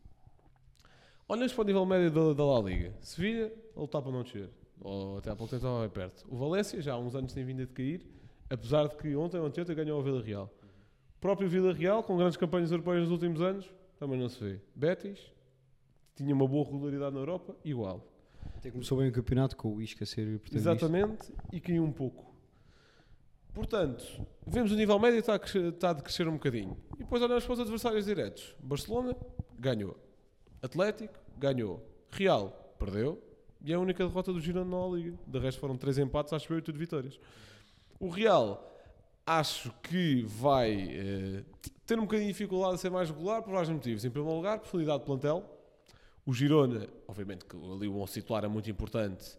[1.32, 2.92] Para o nível médio da, da La Liga.
[3.00, 4.50] Sevilha, a lutar para não descer.
[4.82, 6.26] Ou até há pouco tempo estava bem perto.
[6.28, 8.02] O Valência, já há uns anos tem vindo a decair,
[8.50, 10.52] apesar de que ontem ou ontem ganhou o Vila Real.
[11.16, 14.60] O próprio Vila Real, com grandes campanhas europeias nos últimos anos, também não se vê.
[14.74, 15.32] Betis,
[16.14, 18.06] tinha uma boa regularidade na Europa, igual.
[18.58, 20.38] Até começou bem o campeonato com o Isca a ser.
[20.52, 22.30] Exatamente, e caiu um pouco.
[23.54, 24.04] Portanto,
[24.46, 26.76] vemos o nível médio está a, crescer, está a decrescer um bocadinho.
[26.96, 28.54] E depois olhamos para os adversários diretos.
[28.62, 29.16] Barcelona,
[29.58, 29.96] ganhou.
[30.62, 31.82] Atlético, ganhou.
[32.10, 33.22] Real, perdeu.
[33.64, 35.16] E é a única derrota do Girona na Liga.
[35.26, 37.18] De resto foram três empates, acho eu, e tudo vitórias.
[38.00, 38.68] O Real,
[39.26, 41.44] acho que vai eh,
[41.86, 44.04] ter um bocadinho de dificuldade a ser mais regular por vários motivos.
[44.04, 45.44] Em primeiro lugar, profundidade de plantel.
[46.24, 49.36] O Girona, obviamente que ali o 11 titular é muito importante,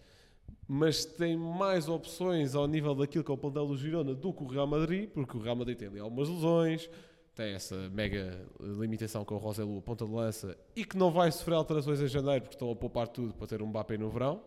[0.68, 4.44] mas tem mais opções ao nível daquilo que é o plantel do Girona do que
[4.44, 6.90] o Real Madrid, porque o Real Madrid tem ali algumas lesões,
[7.36, 11.32] tem essa mega limitação com o Roselu, a ponta de lança, e que não vai
[11.32, 14.42] sofrer alterações em janeiro, porque estão a poupar tudo para ter um Mbappé no verão.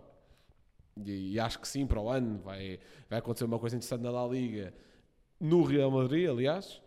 [1.04, 4.10] E, e acho que sim, para o ano vai, vai acontecer uma coisa interessante na
[4.10, 4.72] La Liga,
[5.40, 6.80] no Real Madrid, aliás.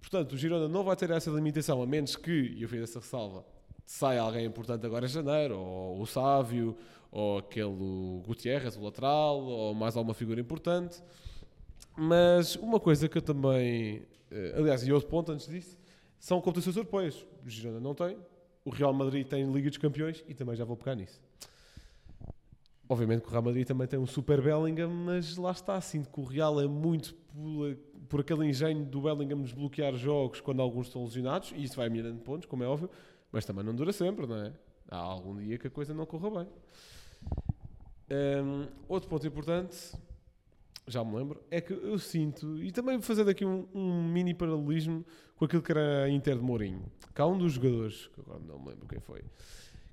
[0.00, 3.00] Portanto, o Girona não vai ter essa limitação, a menos que, e eu fiz essa
[3.00, 3.44] ressalva,
[3.84, 6.76] saia alguém importante agora em janeiro, ou o Sávio,
[7.10, 11.02] ou aquele Gutierrez, o lateral, ou mais alguma figura importante.
[11.96, 14.02] Mas uma coisa que eu também.
[14.30, 15.76] Eh, Aliás, e outro ponto antes disso,
[16.18, 17.26] são competições europeias.
[17.44, 18.16] O Girona não tem,
[18.64, 21.20] o Real Madrid tem Liga dos Campeões e também já vou pegar nisso.
[22.88, 26.20] Obviamente que o Real Madrid também tem um super Bellingham, mas lá está, sinto que
[26.20, 27.76] o Real é muito por,
[28.08, 32.20] por aquele engenho do Bellingham desbloquear jogos quando alguns estão lesionados, e isso vai melhorando
[32.20, 32.88] pontos, como é óbvio,
[33.32, 34.52] mas também não dura sempre, não é?
[34.88, 36.48] Há algum dia que a coisa não corra bem.
[38.08, 39.92] Hum, outro ponto importante,
[40.86, 45.04] já me lembro, é que eu sinto, e também fazendo aqui um, um mini paralelismo
[45.36, 48.40] com aquilo que era a Inter de Mourinho, que há um dos jogadores, que agora
[48.46, 49.22] não me lembro quem foi,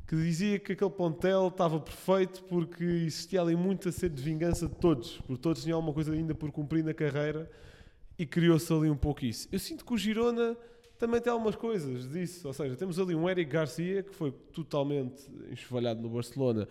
[0.08, 4.76] que dizia que aquele plantel estava perfeito porque existia ali muita sede de vingança de
[4.76, 7.50] todos, porque todos tinham alguma coisa ainda por cumprir na carreira
[8.18, 9.48] e criou-se ali um pouco isso.
[9.52, 10.56] Eu sinto que o Girona
[11.00, 15.24] também tem algumas coisas disso, ou seja, temos ali um Eric Garcia que foi totalmente
[15.50, 16.68] enxovalhado no Barcelona,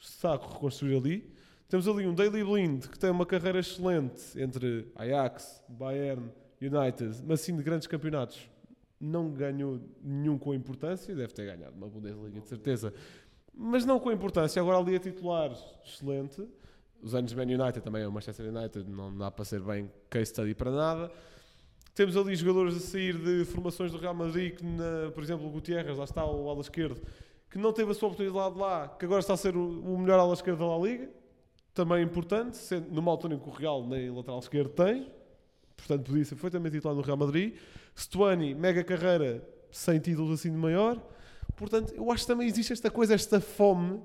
[0.00, 1.37] está a reconstruir ali.
[1.68, 7.40] Temos ali um Daily Blind que tem uma carreira excelente entre Ajax, Bayern, United, mas
[7.40, 8.48] sim de grandes campeonatos.
[9.00, 12.92] Não ganhou nenhum com importância, deve ter ganhado uma Bundesliga de certeza,
[13.54, 14.60] mas não com importância.
[14.60, 15.52] Agora ali a titular,
[15.84, 16.42] excelente.
[17.00, 19.88] Os anos de Man United também é o Manchester United, não dá para ser bem
[20.10, 21.12] case study para nada.
[21.94, 25.50] Temos ali jogadores a sair de formações do Real Madrid, que na- por exemplo o
[25.50, 27.00] Gutierrez, lá está o ala esquerdo,
[27.50, 30.18] que não teve a sua oportunidade lá, que agora está a ser o, o melhor
[30.18, 31.08] ala esquerdo da Liga,
[31.74, 35.10] também importante, sendo, numa altura em que o Real nem lateral esquerdo tem,
[35.76, 37.56] portanto podia ser perfeitamente titular no Real Madrid.
[37.96, 41.00] Stuani, mega carreira, sem títulos assim de maior.
[41.56, 44.00] Portanto, eu acho que também existe esta coisa, esta fome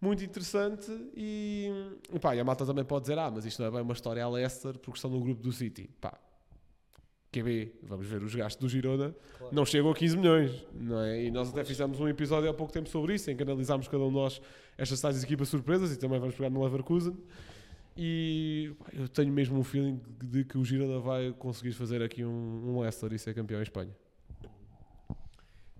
[0.00, 1.70] muito interessante e,
[2.12, 3.92] e, pá, e a malta também pode dizer, ah, mas isto não é bem uma
[3.92, 5.90] história a Leicester porque estão no grupo do City.
[6.00, 6.18] Pá,
[7.30, 9.54] QB, vamos ver os gastos do Girona, Claro.
[9.54, 11.24] não chegam a 15 milhões, não é?
[11.24, 14.02] E nós até fizemos um episódio há pouco tempo sobre isso, em que analisámos cada
[14.02, 14.40] um de nós
[14.78, 17.16] estas tais equipas surpresas e também vamos pegar no Leverkusen.
[17.96, 22.30] E eu tenho mesmo um feeling de que o Girona vai conseguir fazer aqui um,
[22.76, 23.90] um Leicester e ser campeão em Espanha.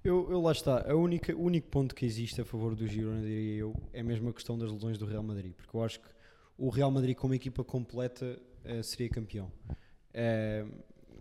[0.04, 3.20] Eu, eu lá está, a única, o único ponto que existe a favor do Girona,
[3.20, 6.08] diria eu, é mesmo a questão das lesões do Real Madrid, porque eu acho que
[6.56, 9.50] o Real Madrid como equipa completa eh, seria campeão.
[10.14, 10.64] Eh,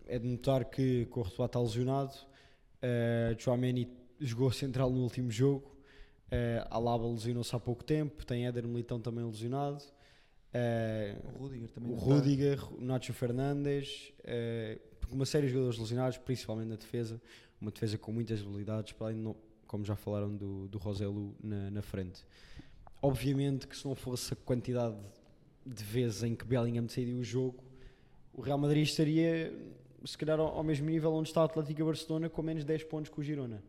[0.08, 3.90] é de notar que Courtois está lesionado, uh, Chouameni
[4.20, 5.76] jogou central no último jogo,
[6.28, 9.84] uh, Alaba lesionou-se há pouco tempo, tem Éder Militão também lesionado,
[10.54, 12.06] eh, O Rudiger também o está.
[12.06, 14.80] Rudiger, o Nacho Fernandes, eh,
[15.12, 17.22] uma série de jogadores lesionados, principalmente na defesa,
[17.62, 19.36] uma defesa com muitas habilidades, para além de não,
[19.68, 22.26] como já falaram do, do Roselu na, na frente.
[23.02, 24.98] Obviamente que se não fosse a quantidade
[25.66, 27.64] de vezes em que Bellingham decidiu o jogo,
[28.34, 29.54] o Real Madrid estaria
[30.06, 33.20] se calhar ao, mesmo nível onde está a Atlético Barcelona com menos 10 pontos que
[33.20, 33.64] o Girona.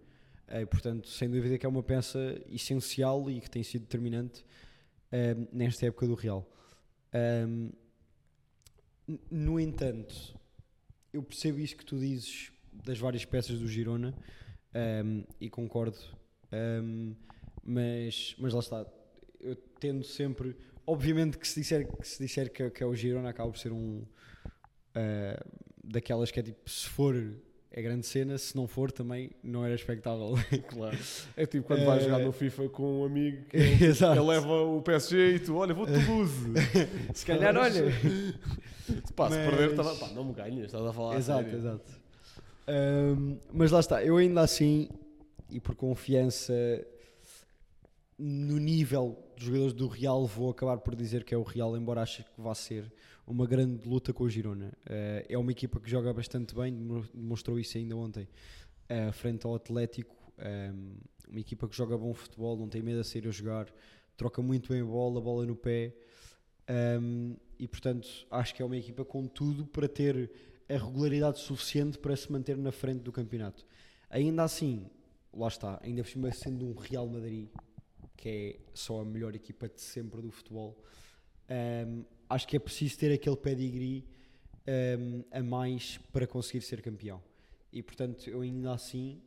[0.47, 4.45] Eh, portanto, sem dúvida que é uma peça essencial e que tem sido determinante
[5.13, 6.47] eh, nesta época do Real.
[7.15, 7.71] Um,
[9.09, 10.15] n- no entanto,
[11.13, 14.15] eu percebo isso que tu dizes das várias peças do Girona
[15.05, 15.99] um, e concordo,
[16.83, 17.15] um,
[17.65, 18.87] mas, mas lá está.
[19.41, 22.95] Eu tendo sempre, obviamente que se disser que, se disser que, é- que é o
[22.95, 27.15] Girona, acaba por ser um uh, daquelas que é tipo, se for
[27.71, 30.35] é grande cena, se não for também não era expectável.
[30.69, 30.99] Claro.
[31.37, 34.81] É tipo quando Eh, vais jogar no FIFA com um amigo que ele leva o
[34.83, 36.35] PSG e tu, olha, vou Toulouse.
[37.15, 37.85] Se calhar, olha.
[39.15, 41.59] Pá, se Mas- perder, tava, pá, não me ganhas, estás a falar exato, sério.
[41.59, 41.93] exato.
[42.67, 44.89] Ahm, mas lá está, eu ainda assim,
[45.51, 46.55] e por confiança
[48.19, 52.03] no nível dos jogadores do Real, vou acabar por dizer que é o Real, embora
[52.03, 52.91] ache que vá ser
[53.29, 54.73] uma grande luta com o Girona.
[54.87, 58.27] Ah, é uma equipa que joga bastante bem, demo- demonstrou isso ainda ontem,
[58.89, 60.17] ah, frente ao Atlético.
[60.39, 60.97] Ahm,
[61.29, 63.67] uma equipa que joga bom futebol, não tem medo de sair a jogar,
[64.17, 65.95] troca muito bem a bola, a bola no pé.
[67.01, 70.31] Um, e portanto acho que é uma equipa com tudo para ter
[70.69, 73.65] a regularidade suficiente para se manter na frente do campeonato.
[74.11, 74.87] Ainda assim,
[75.33, 77.49] lá está, ainda por cima sendo um Real Madrid,
[78.17, 80.77] que é só a melhor equipa de sempre do futebol,
[81.87, 84.05] um, acho que é preciso ter aquele pedigree
[84.99, 87.23] um, a mais para conseguir ser campeão.
[87.73, 89.21] E portanto, eu ainda assim,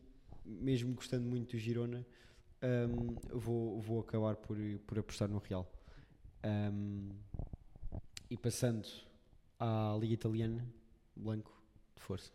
[0.46, 2.06] mesmo gostando muito do Girona,
[2.64, 5.70] um, vou, vou acabar por, por apostar no Real.
[6.44, 7.10] Um,
[8.30, 8.88] e passando
[9.60, 10.66] à Liga Italiana,
[11.16, 11.52] Blanco,
[11.96, 12.32] de força.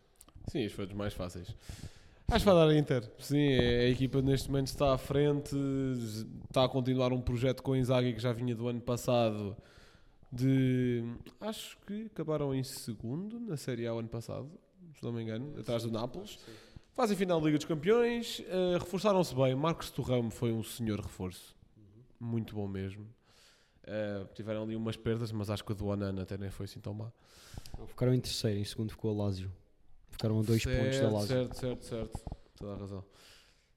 [0.47, 1.53] Sim, foi dos mais fáceis.
[2.29, 3.09] Acho que vai dar a Inter.
[3.19, 5.55] Sim, é- a equipa neste momento está à frente,
[6.45, 9.55] está a continuar um projeto com o Inzaghi que já vinha do ano passado.
[10.31, 11.03] De
[11.39, 14.49] acho que acabaram em segundo na Série A o ano passado,
[14.93, 16.37] se não me engano, atrás do Nápoles.
[16.93, 19.55] Fazem final da Liga dos Campeões, eh, reforçaram-se bem.
[19.55, 21.55] Marcos Torramo foi um senhor reforço,
[22.19, 23.07] muito bom mesmo.
[23.83, 26.79] Eh, tiveram ali umas perdas, mas acho que a do Onana até nem foi assim
[26.79, 27.11] tão má.
[27.87, 29.51] Ficaram em terceiro, em segundo ficou a Lazio.
[30.09, 31.27] Ficaram a dois certo, pontos da Lazio.
[31.27, 32.25] Certo, certo, certo.
[32.57, 33.05] Toda a razão.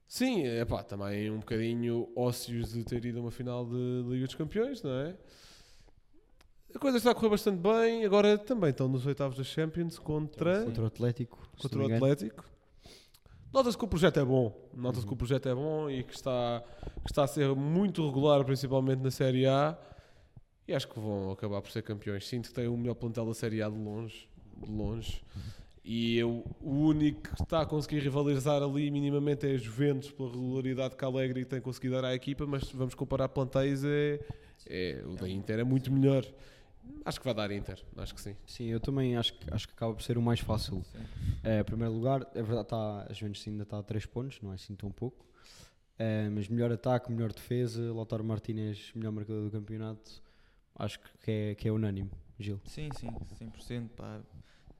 [0.07, 4.25] Sim, é pá, também um bocadinho ósseos de ter ido a uma final de Liga
[4.25, 5.15] dos Campeões, não é?
[6.73, 8.05] A coisa está a correr bastante bem.
[8.05, 11.39] Agora também estão nos oitavos da Champions contra, Contra o Atlético.
[11.61, 11.93] contra o.
[11.93, 12.45] Atlético.
[13.53, 14.69] Nota-se que o projeto é bom.
[14.73, 16.63] Nota-se que o projeto é bom e que está,
[17.03, 19.77] que está a ser muito regular, principalmente na Série A.
[20.67, 22.25] E acho que vão acabar por ser campeões.
[22.27, 24.29] Sinto que têm o melhor plantel da Série A de longe.
[24.55, 25.21] De longe.
[25.83, 30.29] E eu, o único que está a conseguir rivalizar ali minimamente é a Juventus, pela
[30.29, 32.45] regularidade que a Alegre tem conseguido dar à equipa.
[32.45, 34.19] Mas vamos comparar plantéis, é,
[34.69, 36.23] é, o da Inter é muito melhor.
[37.05, 38.35] Acho que vai dar Inter, acho que sim.
[38.45, 40.83] Sim, eu também acho, que- acho que acaba por ser o mais fácil.
[41.43, 44.55] Eh, primeiro lugar, é verdade, tá, a Juventus ainda está a 3 pontos, não é
[44.55, 45.25] assim tão pouco.
[45.97, 50.21] Eh, mas melhor ataque, melhor defesa, Lautaro Martínez, melhor marcador do campeonato.
[50.75, 52.59] Acho que é, que é unânime, Gil.
[52.65, 53.89] Sim, sim, 100%.
[53.95, 54.21] Pá.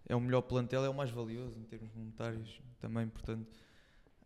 [0.08, 3.48] É o melhor plantel, é o mais valioso em termos monetários também, portanto,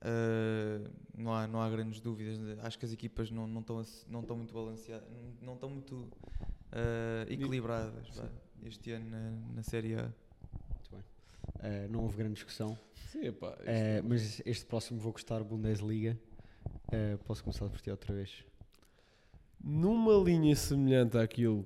[0.02, 2.39] eh, não, há, não há grandes dúvidas.
[2.63, 5.08] Acho que as equipas não, não, estão, não estão muito balanceadas,
[5.41, 6.08] não estão muito
[6.76, 8.22] eh, equilibradas
[8.64, 10.04] este ano na, na Série A.
[10.04, 11.04] Muito bem.
[11.60, 12.78] Eh, não houve grande discussão.
[13.12, 16.18] Sim, epá, isto- Eh, mas este próximo vou gostar Bundesliga.
[17.26, 18.44] Posso começar por ti outra vez.
[19.64, 21.66] Numa linha semelhante àquilo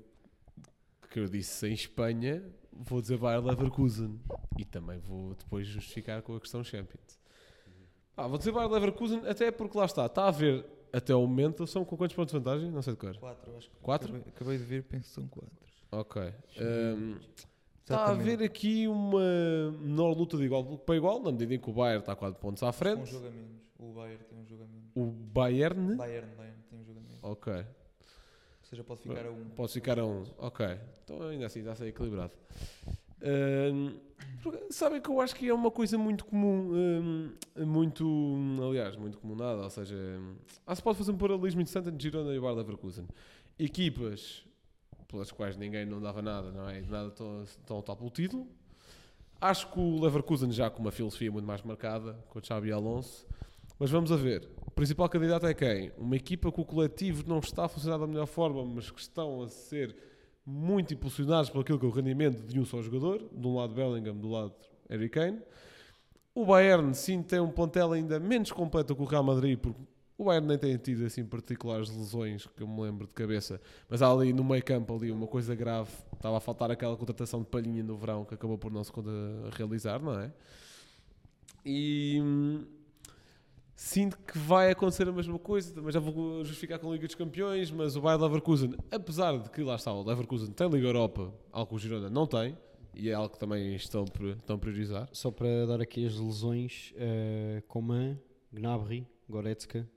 [1.09, 4.19] que eu disse em Espanha, vou dizer Bayer Leverkusen.
[4.57, 7.19] E também vou depois justificar com a questão Champions.
[8.15, 10.05] Ah, vou dizer Bayer Leverkusen até porque lá está.
[10.05, 12.71] Está a ver até o momento, são com quantos pontos de vantagem?
[12.71, 13.15] Não sei de cor.
[13.17, 14.09] 4, acho que Quatro?
[14.15, 15.49] Acabei, acabei de ver, penso que são 4.
[15.91, 16.21] Ok.
[16.59, 17.17] Ahm,
[17.81, 21.69] está a haver aqui uma menor luta de igual para igual, na medida em que
[21.69, 23.05] o Bayern está 4 pontos à Um frente.
[23.09, 23.59] jogo a menos.
[23.79, 24.91] O Bayern tem um jogo a menos.
[24.95, 25.95] O Bayern.
[25.95, 27.23] Bayern, Bayern tem um jogo a menos.
[27.23, 27.53] Ok.
[27.53, 27.65] Ou
[28.69, 29.33] seja, pode ficar a 1.
[29.33, 29.49] Um.
[29.49, 30.23] Pode ficar a 1.
[30.37, 30.65] Ok.
[31.03, 32.33] Então ainda assim está a ser equilibrado.
[34.41, 39.35] Porque sabem que eu acho que é uma coisa muito comum, muito, aliás, muito comum
[39.35, 39.95] nada, ou seja,
[40.65, 43.05] ah, se pode fazer um paralelismo interessante entre Girona e o Bayer Leverkusen.
[43.57, 44.45] Equipas
[45.09, 46.79] pelas quais ninguém não dava nada, não é?
[46.79, 48.47] De nada estão, estão a lutar pelo título.
[49.41, 53.25] Acho que o Leverkusen já com uma filosofia muito mais marcada, com o Xabi Alonso.
[53.79, 54.47] Mas vamos a ver.
[54.65, 55.91] O principal candidato é quem?
[55.97, 59.41] Uma equipa que o coletivo não está a funcionar da melhor forma, mas que estão
[59.41, 59.95] a ser
[60.49, 63.23] muito impulsionados por aquilo que é o rendimento de um só jogador.
[63.31, 64.53] De um lado Bellingham, do lado
[64.89, 65.39] Harry Kane.
[66.33, 69.79] O Bayern sim tem um plantel ainda menos completo que o Real Madrid, porque
[70.17, 74.01] o Bayern nem tem tido assim particulares lesões que eu me lembro de cabeça, mas
[74.01, 75.91] há ali no meio campo ali uma coisa grave.
[76.13, 78.91] Estava a faltar aquela contratação de palhinha no verão que acabou por não se
[79.55, 80.31] realizar, não é?
[81.65, 82.65] E hum,
[83.79, 85.73] sinto que vai acontecer a mesma coisa.
[85.73, 89.49] Também já vou justificar com a Liga dos Campeões, mas o Bayern Leverkusen, apesar de
[89.49, 92.57] que lá está, o Leverkusen tem Liga Europa, algo que o Girona não tem,
[92.93, 95.07] e é algo que também estão, a priorizar.
[95.13, 98.19] Só para dar aqui as lesões, uh, Coman,
[98.51, 99.89] Gnabry, Goretzka,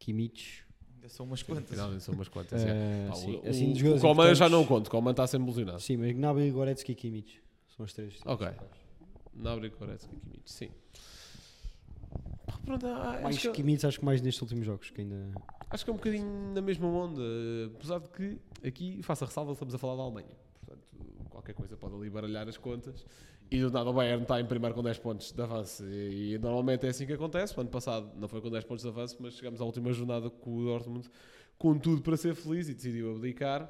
[0.00, 0.64] Kimmich.
[0.96, 1.70] Ainda são umas quantas.
[1.70, 2.60] Finalmente são umas quantas.
[2.60, 3.06] é.
[3.06, 5.80] uh, Pá, sim, o, assim, o, o Coman já não conto, Coman está sempre ilusionado.
[5.80, 7.40] Sim, mas Gnabry, Goretzka e Kimmich.
[7.76, 8.18] São as três.
[8.26, 8.48] Ok.
[9.32, 10.70] Nabri, Goretzka e Kimmich, sim.
[12.68, 15.32] Pronto, ah, Mais acho, que, acho que mais nestes últimos jogos, que ainda...
[15.70, 17.22] acho que é um bocadinho na mesma onda,
[17.74, 20.36] apesar de que aqui, faça ressalva, estamos a falar da Alemanha.
[20.60, 20.86] Portanto,
[21.30, 23.06] qualquer coisa pode ali baralhar as contas.
[23.50, 25.82] E do nada o Bayern está em primeiro com 10 pontos de avanço.
[25.88, 27.56] E, e normalmente é assim que acontece.
[27.56, 30.28] O ano passado não foi com 10 pontos de avanço, mas chegamos à última jornada
[30.28, 31.08] com o Dortmund
[31.56, 33.68] com tudo para ser feliz e decidiu abdicar.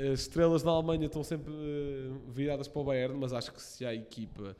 [0.00, 3.84] As estrelas da Alemanha estão sempre eh, viradas para o Bayern, mas acho que se
[3.84, 4.56] há equipa.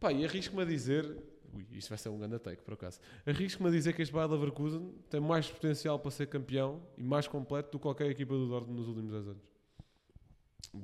[0.00, 1.16] Pá, e arrisco-me a dizer.
[1.56, 3.00] Ui, isto vai ser um grande take, por acaso.
[3.24, 7.26] Arrisco-me a dizer que este Bayer Leverkusen tem mais potencial para ser campeão e mais
[7.26, 9.42] completo do que qualquer equipa do Dortmund nos últimos 10 anos.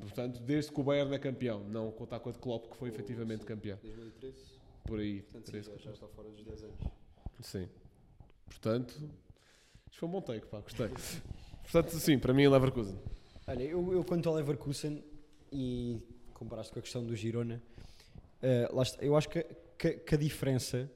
[0.01, 2.89] Portanto, desde que o Bayern é campeão, não contar com a de Klopp, que foi
[2.89, 3.79] efetivamente campeão.
[3.83, 4.37] 2013,
[4.87, 5.21] Por aí.
[5.23, 6.77] portanto, três- está fora dos 10 anos.
[7.41, 7.69] Sim.
[8.47, 8.95] Portanto,
[9.91, 10.89] isto foi um bom take, pá, gostei.
[11.63, 12.99] Portanto, sim, para mim, Leverkusen.
[13.47, 15.05] Olha, eu, eu quanto ao Leverkusen
[15.53, 16.01] e
[16.33, 17.63] comparaste com a questão do Girona,
[18.73, 19.45] lá está, eu acho que,
[19.79, 20.91] que- que a diferença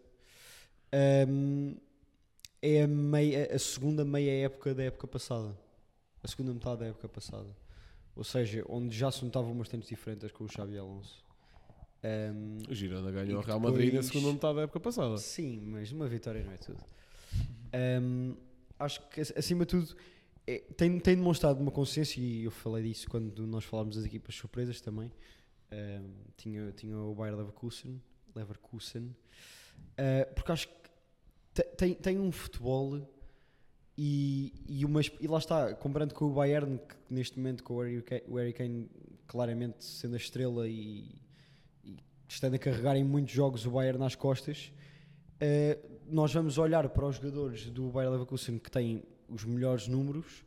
[0.92, 1.74] ehm,
[2.62, 5.56] é a, meia, a segunda meia época da época passada.
[6.22, 7.48] A segunda metade da época passada.
[8.14, 11.24] Ou seja, onde já se notavam bastantes diferenças com o Xabi Alonso.
[12.02, 15.16] Ehm, O Girona ganhou o Real Madrid na segunda metade da época passada.
[15.18, 16.82] Sim, mas uma vitória não é tudo.
[17.72, 18.34] Ahm,
[18.78, 19.96] acho que, ac- acima de tudo,
[20.46, 24.34] é- tem, tem demonstrado uma consciência, e eu falei disso quando nós falámos das equipas
[24.34, 25.12] surpresas também.
[25.70, 28.00] Ahm, tinha, tinha o Bayer Leverkusen,
[28.38, 29.14] Leverkusen
[29.96, 30.74] Ah, porque acho que
[31.54, 33.00] te- tem, tem um futebol
[33.98, 38.36] e, e, uma, e lá está, comparando com o Bayern, que neste momento com o
[38.36, 38.90] Harry Kane,
[39.26, 41.14] claramente sendo a estrela e,
[41.82, 41.96] e
[42.28, 44.70] estando a carregar em muitos jogos o Bayern nas costas,
[45.40, 50.44] eh, nós vamos olhar para os jogadores do Bayer Leverkusen que têm os melhores números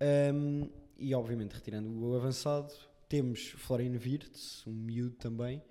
[0.00, 2.72] ehm, e obviamente retirando o avançado
[3.08, 5.62] temos Florian Wirtz, um miúdo também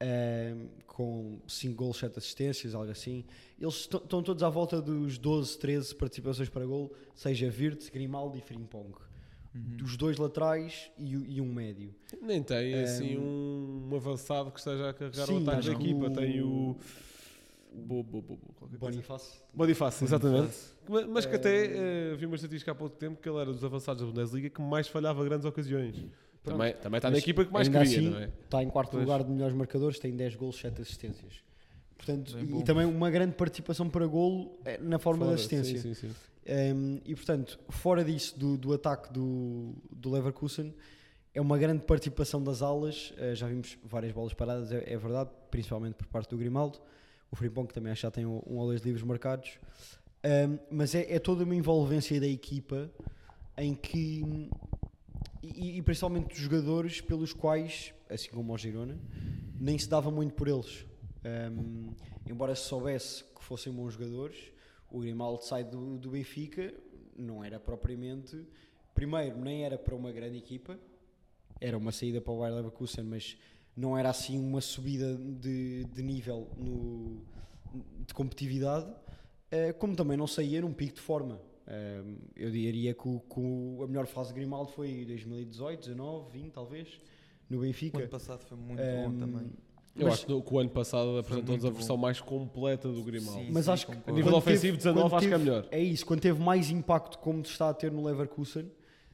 [0.00, 3.24] ehm, com 5 gols, 7 assistências, algo assim
[3.60, 8.40] eles estão todos à volta dos 12, 13 participações para gol seja Wirtz, Grimaldi e
[8.40, 8.92] Frimpong
[9.52, 9.78] Uhum.
[9.78, 14.60] dos dois laterais e, e um médio Nem tem assim Ehm, um, um avançado que
[14.60, 16.06] esteja a carregar sim, o ataque da equipa.
[16.06, 16.76] o- Tem o.
[17.72, 18.38] Bo, bo, bo.
[18.78, 20.54] Bonifácio Bonifácio, exatamente.
[20.88, 21.10] Bonifácio.
[21.12, 21.66] Mas, que até
[22.12, 24.60] eh, vi uma estatística há pouco tempo que ele era dos avançados da Bundesliga que
[24.60, 25.96] mais falhava grandes ocasiões.
[26.42, 28.30] Também, também está na Mas equipa que mais queria, assim, não é?
[28.44, 29.02] Está em quarto Pois.
[29.02, 31.42] lugar de melhores marcadores, tem 10 golos, 7 assistências.
[31.96, 35.78] Portanto, Bem e, também uma grande participação para golo eh, na forma Fora, de assistência.
[35.78, 36.14] Sim, sim, sim.
[36.74, 40.74] Um, e portanto, fora disso, do, do ataque do, do Leverkusen,
[41.34, 43.12] é uma grande participação das alas.
[43.12, 46.80] Uh, já vimos várias bolas paradas, é, é verdade, principalmente por parte do Grimaldo.
[47.30, 49.58] O Frimpong que também acho que já tem um, um ou dois livros marcados.
[50.24, 52.90] Um, mas é, é toda uma envolvência da equipa
[53.56, 54.48] em que,
[55.42, 58.98] e, e principalmente dos jogadores, pelos quais, assim como o Girona,
[59.58, 60.86] nem se dava muito por eles.
[61.24, 61.92] Um,
[62.26, 64.52] embora se soubesse que fossem bons jogadores,
[64.90, 66.74] o Grimaldo sai do, do Benfica,
[67.16, 68.44] não era propriamente.
[68.94, 70.78] Primeiro, nem era para uma grande equipa,
[71.60, 73.36] era uma saída para o Bayer Leverkusen, mas
[73.76, 77.22] não era assim uma subida de, de nível no,
[78.06, 78.92] de competitividade,
[79.50, 81.40] eh, como também não saía num pico de forma.
[81.72, 82.02] Eh,
[82.34, 86.28] eu diria que, o- que o- a melhor fase de Grimaldo foi em 2018, 19,
[86.32, 86.88] 20 talvez,
[87.48, 87.98] no O Benfica.
[87.98, 89.50] ano passado foi muito Um, bom também.
[89.94, 92.02] Eu Mas- acho que o ano passado apresentou-nos a versão bom.
[92.02, 93.40] mais completa do Grimaldo.
[93.40, 94.10] Sim, Mas sim, acho que concordo.
[94.10, 95.68] A nível quando ofensivo, 19 quando acho que é teve- melhor.
[95.70, 98.68] É isso, quando teve mais impacto como está a ter no Leverkusen,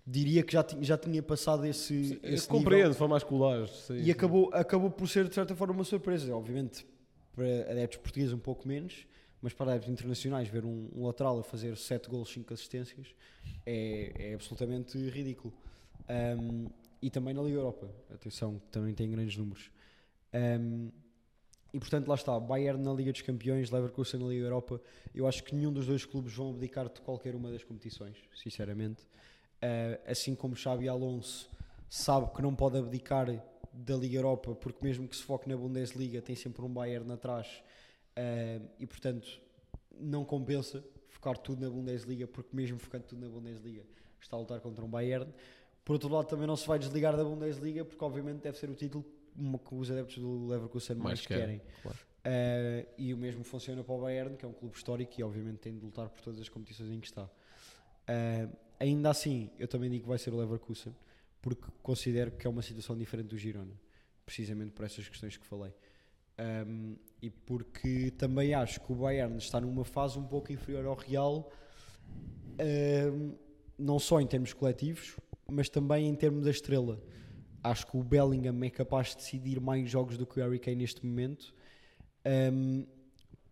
[0.06, 2.94] diria que já, já tinha passado esse, Eu esse compreendo, nível.
[2.98, 3.66] foi mais colagem.
[3.74, 4.10] sim, E sim.
[4.10, 6.34] acabou, acabou por ser, de certa forma, uma surpresa.
[6.34, 6.86] Obviamente,
[7.34, 9.06] para adeptos portugueses, um pouco menos,
[9.40, 13.14] mas para adeptos internacionais, ver um, um lateral a fazer 7 gols, 5 assistências
[13.64, 15.52] é, é absolutamente ridículo.
[16.08, 16.68] Um,
[17.02, 19.70] e também na Liga Europa, atenção, que também tem grandes números.
[20.32, 20.90] Um,
[21.72, 24.80] e portanto, lá está, Bayern na Liga dos Campeões, Leverkusen na Liga Europa.
[25.14, 29.02] Eu acho que nenhum dos dois clubes vão abdicar de qualquer uma das competições, sinceramente.
[29.56, 31.50] Uh, assim como Xabi Alonso
[31.88, 33.26] sabe que não pode abdicar
[33.72, 37.62] da Liga Europa, porque mesmo que se foque na Bundesliga, tem sempre um Bayern atrás
[38.78, 39.40] E portanto,
[39.98, 43.82] não compensa focar tudo na Bundesliga, porque mesmo focando tudo na Bundesliga,
[44.20, 45.32] está a lutar contra um Bayern.
[45.84, 48.74] Por outro lado, também não se vai desligar da Bundesliga, porque obviamente deve ser o
[48.74, 49.04] título
[49.34, 51.60] que os adeptos do Leverkusen mais, querem.
[51.82, 51.98] claro.
[52.26, 55.58] Uh, e o mesmo funciona para o Bayern, que é um clube histórico e obviamente
[55.58, 57.22] tem de lutar por todas as competições em que está.
[57.22, 60.92] Uh, ainda assim, eu também digo que vai ser o Leverkusen,
[61.40, 63.78] porque considero que é uma situação diferente do Girona,
[64.24, 65.72] precisamente por essas questões que falei.
[66.38, 70.94] Um, e porque também acho que o Bayern está numa fase um pouco inferior ao
[70.94, 71.50] Real,
[72.60, 73.34] um,
[73.78, 75.16] não só em termos coletivos,
[75.50, 77.00] mas também em termos da estrela.
[77.62, 80.76] Acho que o Bellingham é capaz de decidir mais jogos do que o Harry Kane
[80.76, 81.54] neste momento,
[82.52, 82.86] um,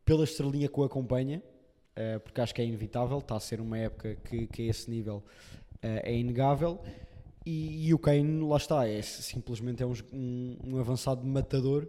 [0.05, 1.43] pela estrelinha que o acompanha,
[1.97, 4.91] uh, porque acho que é inevitável, está a ser uma época que, que a esse
[4.91, 5.25] nível
[5.77, 6.81] uh, é inegável.
[7.47, 11.89] E, e o Kane, lá está, é simplesmente é um, um, um avançado matador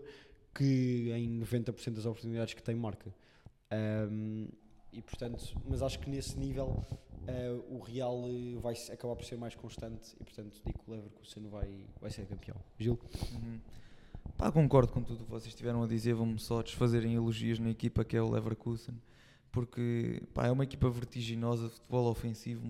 [0.55, 3.13] que em 90% das oportunidades que tem marca.
[3.71, 4.47] Um,
[4.93, 6.81] e portanto, mas acho que nesse nível
[7.27, 10.93] uh, o Real uh, vai acabar por ser mais constante e portanto digo que o
[10.93, 12.55] Leverkusen vai, vai ser campeão.
[12.79, 12.97] Gil?
[13.33, 13.59] Uhum.
[14.37, 17.69] Pá, concordo com tudo o que vocês estiveram a dizer, vão-me só desfazerem elogios na
[17.69, 18.95] equipa que é o Leverkusen,
[19.51, 22.65] porque pá, é uma equipa vertiginosa de futebol ofensivo,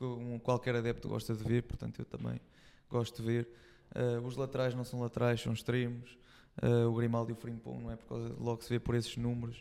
[0.00, 2.40] um, qualquer adepto gosta de ver, portanto eu também
[2.88, 3.48] gosto de ver.
[3.94, 6.18] Uh, os laterais não são laterais, são extremos.
[6.62, 7.96] Uh, o Grimaldi e o Frimpong, não é?
[7.96, 9.60] Por causa, logo se vê por esses números.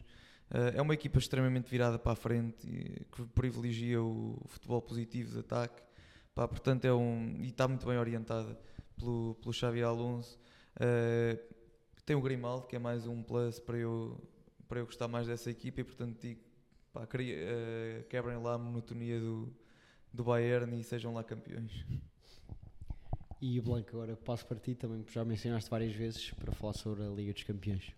[0.50, 2.66] Uh, é uma equipa extremamente virada para a frente
[3.12, 5.82] que privilegia o, futebol positivo de ataque.
[6.34, 7.38] Pá, portanto, é um.
[7.40, 8.58] e está muito bem orientada
[8.98, 10.40] pelo, pelo Xavi Alonso.
[10.76, 11.38] Uh,
[12.06, 14.20] tem o Grimaldi, que é mais um plus para eu,
[14.68, 16.42] para eu gostar mais dessa equipa e, portanto, digo,
[16.94, 17.06] pá,
[18.10, 19.54] quebrem lá a monotonia do,
[20.14, 21.86] do Bayern e sejam lá campeões.
[23.40, 27.04] E o Blanco, agora passo para ti também, já mencionaste várias vezes para falar sobre
[27.04, 27.94] a Liga dos Campeões.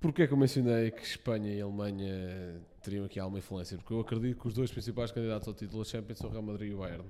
[0.00, 3.76] Porquê é que eu mencionei que Espanha e Alemanha teriam aqui alguma influência?
[3.76, 6.42] Porque eu acredito que os dois principais candidatos ao título da Champions são o Real
[6.42, 7.04] Madrid e o Bayern.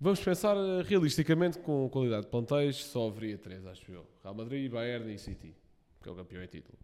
[0.00, 4.04] Vamos pensar eh, realisticamente com qualidade de plantéis, só haveria três, acho eu.
[4.24, 5.54] Real Madrid, Bayern e City,
[6.02, 6.76] que é o campeão em título.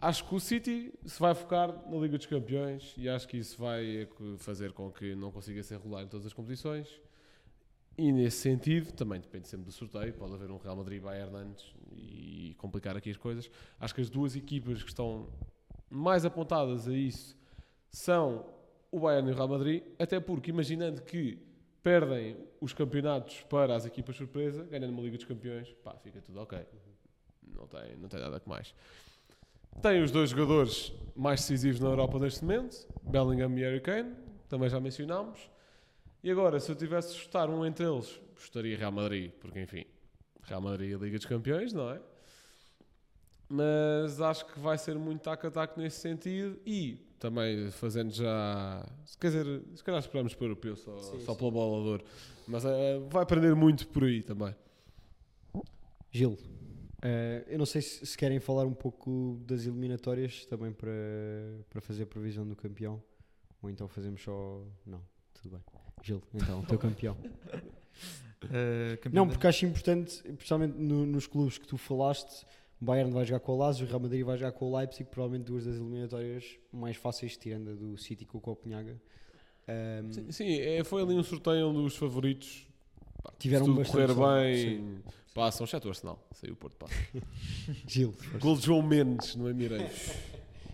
[0.00, 3.58] Acho que o City se vai focar na Liga dos Campeões e acho que isso
[3.58, 6.88] vai fazer com que não consiga ser regular em todas as competições
[7.96, 11.36] e nesse sentido, também depende sempre do sorteio, pode haver um Real Madrid e Bayern
[11.36, 13.50] antes e complicar aqui as coisas.
[13.78, 15.28] Acho que as duas equipas que estão
[15.90, 17.36] mais apontadas a isso
[17.90, 18.46] são
[18.90, 21.38] o Bayern e o Real Madrid, até porque imaginando que
[21.82, 26.40] perdem os campeonatos para as equipas surpresa, ganhando uma Liga dos Campeões, pá, fica tudo
[26.40, 26.58] ok.
[27.42, 28.74] Não tem, não tem nada que mais.
[29.80, 34.14] Tem os dois jogadores mais decisivos na Europa neste momento, Bellingham e Harry Kane,
[34.48, 35.50] também já mencionámos.
[36.22, 39.84] E agora, se eu tivesse de chutar um entre eles, estaria Real Madrid, porque enfim,
[40.42, 42.00] Real Madrid e Liga dos Campeões, não é?
[43.48, 48.86] Mas acho que vai ser muito tac-a-tac nesse sentido e também fazendo já.
[49.20, 51.38] Quer dizer, se calhar esperamos para o europeu só, sim, só sim.
[51.38, 52.02] pelo bolador,
[52.46, 52.68] mas uh,
[53.10, 54.54] vai aprender muito por aí também.
[56.10, 56.38] Gil, uh,
[57.46, 60.92] eu não sei se, se, querem falar um pouco das eliminatórias também para,
[61.68, 63.02] para fazer a previsão do campeão,
[63.60, 64.64] ou então fazemos só.
[64.86, 65.02] Não,
[65.34, 65.81] tudo bem.
[66.02, 67.16] Gil, então, o teu campeão.
[68.44, 69.24] Uh, campeão.
[69.24, 72.44] Não, porque acho importante, especialmente no, nos clubes que tu falaste,
[72.80, 75.08] o Bayern vai jogar com o Lazio, o Real Madrid vai jogar com o Leipzig,
[75.08, 79.00] provavelmente duas das eliminatórias mais fáceis, tirando a do City com o Copenhaga.
[79.68, 82.66] Um, sim, sim é, foi ali um sorteio onde os favoritos
[83.22, 84.98] pá, tiveram se tudo correr bem, sim.
[85.32, 86.94] passam, exceto o Arsenal, saiu o Porto passa.
[87.86, 88.12] Gil.
[88.40, 90.16] Gol de João Mendes no Emirates.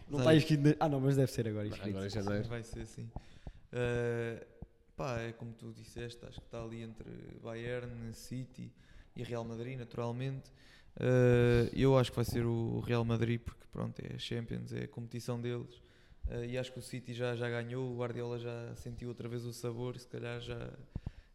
[0.08, 0.74] não está escrito.
[0.80, 1.66] Ah, não, mas deve ser agora.
[1.66, 2.48] Agora em janeiro.
[2.48, 3.02] Vai ser assim.
[3.02, 4.57] Uh,
[4.98, 7.08] Pá, é como tu disseste, acho que está ali entre
[7.40, 8.72] Bayern, City
[9.14, 10.50] e Real Madrid, naturalmente.
[10.96, 14.82] Uh, eu acho que vai ser o Real Madrid, porque pronto, é a Champions, é
[14.82, 15.72] a competição deles.
[16.26, 19.44] Uh, e acho que o City já, já ganhou, o Guardiola já sentiu outra vez
[19.44, 20.68] o sabor e se calhar já,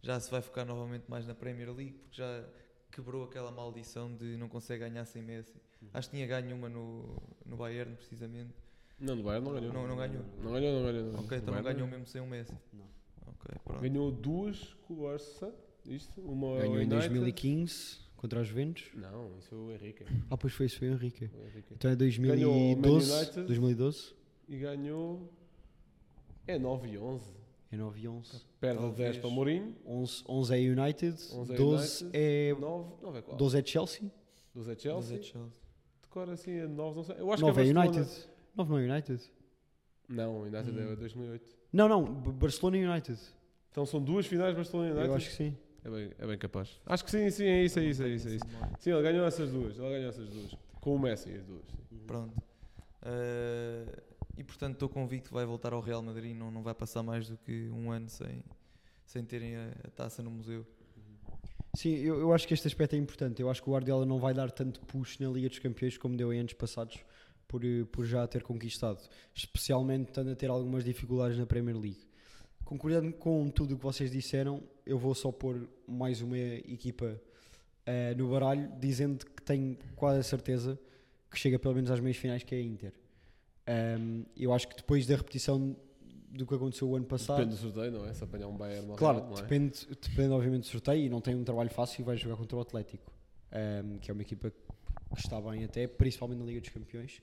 [0.01, 2.43] já se vai focar novamente mais na Premier League, porque já
[2.91, 5.55] quebrou aquela maldição de não consegue ganhar sem Messi.
[5.81, 5.87] Uhum.
[5.93, 8.53] Acho que tinha ganho uma no, no Bayern, precisamente.
[8.99, 9.73] Não, no Bayern não ganhou.
[9.73, 10.25] Não, não ganhou.
[10.43, 11.13] Não ganhou, não ganhou.
[11.13, 11.19] Não.
[11.21, 12.53] Ok, então não ganhou mesmo sem o Messi.
[12.73, 13.02] Não.
[13.45, 15.53] Okay, Ganhou duas com o Barça,
[15.85, 18.85] isto, uma Ganhou em 2015 contra os Juventus.
[18.95, 20.05] Não, isso foi o Henrique.
[20.29, 21.25] Ah, pois foi, isso foi o Henrique.
[21.25, 21.73] O Henrique.
[21.73, 24.13] Então é 2012, 2012.
[24.47, 25.29] E ganhou...
[26.47, 27.31] É 9 e 11.
[27.71, 28.41] É 9 e 11.
[28.59, 29.75] Perde 10 para Mourinho.
[29.85, 31.17] 11, 11 é United.
[31.33, 32.19] 11 é 12 United.
[32.21, 32.55] é...
[32.59, 33.37] 9, 9 é qual?
[33.37, 34.11] 12 é Chelsea.
[34.53, 34.93] 12 é Chelsea.
[34.93, 35.53] 12 é Chelsea.
[36.03, 37.15] Decora assim, é 9, não sei.
[37.17, 38.09] Eu acho 9 que é, é United.
[38.55, 39.31] 9 não é United.
[40.07, 40.91] Não, o United hum.
[40.91, 41.55] é 2008.
[41.71, 43.19] Não, não, Barcelona e United.
[43.71, 45.09] Então são duas finais Barcelona e United?
[45.09, 45.57] Eu acho que sim.
[45.83, 46.79] É bem, é bem capaz.
[46.85, 48.27] Acho que sim, sim, é isso, é isso, é isso.
[48.29, 48.45] É isso.
[48.79, 49.77] Sim, ele ganhou essas duas.
[49.77, 50.55] Ele ganhou essas duas.
[50.79, 51.65] Com o Messi, as duas.
[51.89, 51.97] sim.
[52.07, 52.41] Pronto.
[53.01, 54.01] Eh,
[54.37, 56.35] e portanto estou convicto que vai voltar ao Real Madrid.
[56.35, 58.43] Não, não vai passar mais do que um ano sem,
[59.05, 60.65] sem terem a, a taça no museu.
[61.75, 63.41] Sim, eu, eu acho que este aspecto é importante.
[63.41, 66.15] Eu acho que o Guardiola não vai dar tanto push na Liga dos Campeões como
[66.15, 67.03] deu em anos passados
[67.53, 68.99] por, eh, por já ter conquistado,
[69.35, 72.07] especialmente estando a ter algumas dificuldades na Premier League.
[72.65, 77.21] Concordando com tudo o que vocês disseram, eu vou só pôr mais uma equipa
[77.85, 80.79] eh, no baralho, dizendo que tenho quase a certeza
[81.29, 82.93] que chega pelo menos às meias finais, que é a Inter.
[83.67, 85.75] Ahm, eu acho que depois da repetição
[86.31, 88.13] do que aconteceu o ano passado, Depende do sorteio, não é?
[88.13, 89.41] Se apanhar um Bayern ou Claro, é?
[89.41, 92.57] depende, depende obviamente do sorteio e não tem um trabalho fácil e vai jogar contra
[92.57, 93.11] o Atlético,
[93.51, 97.21] Ahm, que é uma equipa que está bem até, principalmente na Liga dos Campeões.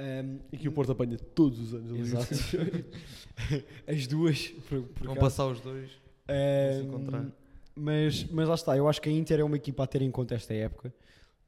[0.00, 1.98] Ahm, E que o Porto apanha todos os anos.
[1.98, 2.32] Exato.
[3.86, 5.20] As duas, por, por Vão acaso.
[5.26, 5.90] passar os dois.
[5.90, 7.26] Se encontrar.
[7.74, 10.10] mas, mas lá está, eu acho que a Inter é uma equipa a ter em
[10.10, 10.94] conta esta época,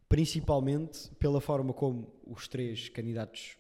[0.09, 3.57] principalmente pela forma como os três candidatos,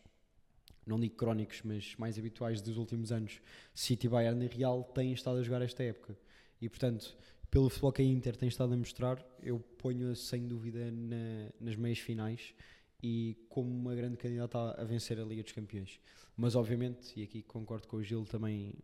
[0.86, 3.40] não digo crónicos, mas mais habituais dos últimos anos,
[3.72, 6.16] City, Bayern e Real, têm estado a jogar esta época.
[6.61, 7.16] E portanto,
[7.51, 11.76] pelo futebol que a Inter tem estado a mostrar, eu ponho-a sem dúvida na- nas
[11.76, 12.53] meias finais
[13.03, 15.99] e como uma grande candidata a, vencer a Liga dos Campeões.
[16.37, 18.75] Mas obviamente, e aqui concordo com o Gil também,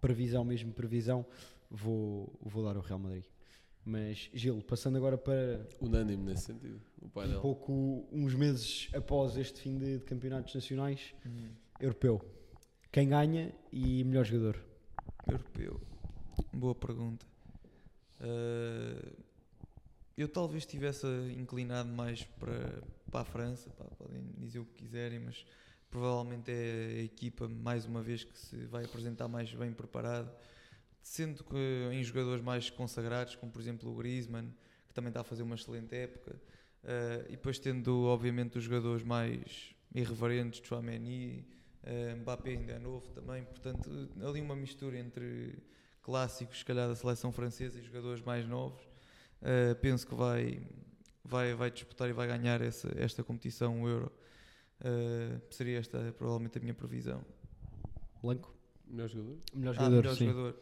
[0.00, 1.26] previsão mesmo, previsão,
[1.70, 3.24] vou, vou dar o Real Madrid.
[3.84, 6.80] Mas Gil, passando agora para Unânime nesse sentido.
[7.02, 7.40] O um painel.
[7.40, 11.50] pouco uns meses após este fim de, de campeonatos nacionais, Hum,
[11.80, 12.22] europeu.
[12.90, 14.64] Quem ganha e melhor jogador?
[15.26, 15.80] europeu.
[16.52, 17.26] Boa pergunta.
[18.20, 19.12] Eh,
[20.16, 21.06] eu talvez estivesse
[21.36, 22.82] inclinado mais para,
[23.14, 25.46] para a França, pá, podem dizer o que quiserem, mas
[25.88, 30.36] provavelmente é a equipa, mais uma vez, que se vai apresentar mais bem preparada,
[31.00, 34.52] sendo que em jogadores mais consagrados, como por exemplo o Griezmann,
[34.88, 36.34] que também está a fazer uma excelente época,
[36.82, 41.46] eh, e depois tendo obviamente os jogadores mais irreverentes, Chouameni,
[41.84, 43.88] eh, Mbappé ainda é novo também, portanto
[44.26, 45.62] ali uma mistura entre
[46.02, 48.82] clássicos, se calhar da seleção francesa e jogadores mais novos,
[49.40, 50.66] eh, penso que vai,
[51.24, 54.12] vai, vai disputar e vai ganhar essa, esta competição, o Euro.
[54.80, 57.24] Eh, seria esta provavelmente a minha previsão.
[58.22, 58.54] Blanco?
[58.86, 59.38] Melhor jogador?
[59.54, 60.26] Melhor Ah, jogador, melhor sim.
[60.26, 60.60] jogador.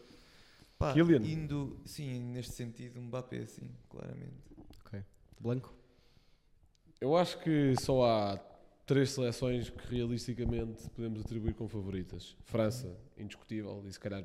[0.79, 1.23] Pá, Kylian.
[1.23, 4.53] indo, sim, neste sentido, Mbappé, sim, claramente.
[5.41, 5.75] Blanco?
[7.01, 8.37] Eu acho que só há
[8.87, 12.37] três seleções que realisticamente podemos atribuir como favoritas.
[12.45, 14.25] França, indiscutível, e se calhar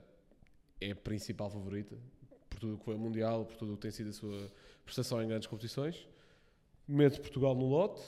[0.79, 1.97] é a principal favorita,
[2.47, 4.51] por tudo o que foi o Mundial, por tudo o que tem sido a sua
[4.85, 6.07] prestação em grandes competições.
[6.87, 8.01] Meto Portugal no lote,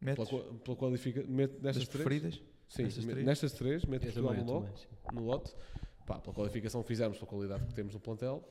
[0.00, 0.28] pela, Metes
[0.64, 1.22] pela qualifica...
[1.22, 1.88] das nestas três.
[1.88, 2.42] preferidas?
[2.68, 3.26] Sim, Nestas três?
[3.26, 4.80] nestas três, meto Eu Portugal também, no eu lote.
[4.80, 4.86] sim.
[5.14, 5.54] no lote,
[6.06, 8.42] pá, pela qualificação que fizemos, pela qualidade que temos no plantel.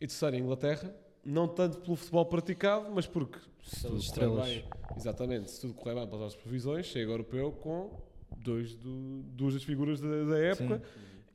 [0.00, 0.94] E terceiro, Inglaterra,
[1.24, 4.46] não tanto pelo futebol praticado, mas porque se São tudo estrelas.
[4.48, 4.64] bem,
[4.96, 8.00] exatamente, se tudo correr bem pelas nossas previsões, chega europeu com
[8.38, 10.82] dois do, duas das figuras da, da época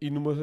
[0.01, 0.33] e numa,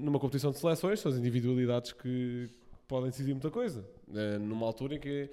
[0.00, 2.50] numa competição de seleções são as individualidades que
[2.88, 3.88] podem decidir muita coisa.
[4.12, 5.30] Eh, numa altura em que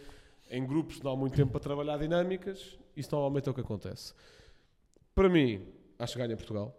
[0.50, 4.14] em grupos não há muito tempo para trabalhar dinâmicas, isso normalmente é o que acontece.
[5.14, 5.66] Para mim,
[5.98, 6.76] acho que ganha Portugal.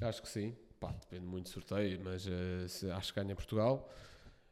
[0.00, 0.54] Acho que sim.
[0.78, 2.26] Pá, depende muito do sorteio, mas
[2.70, 3.88] se- acho que ganha Portugal.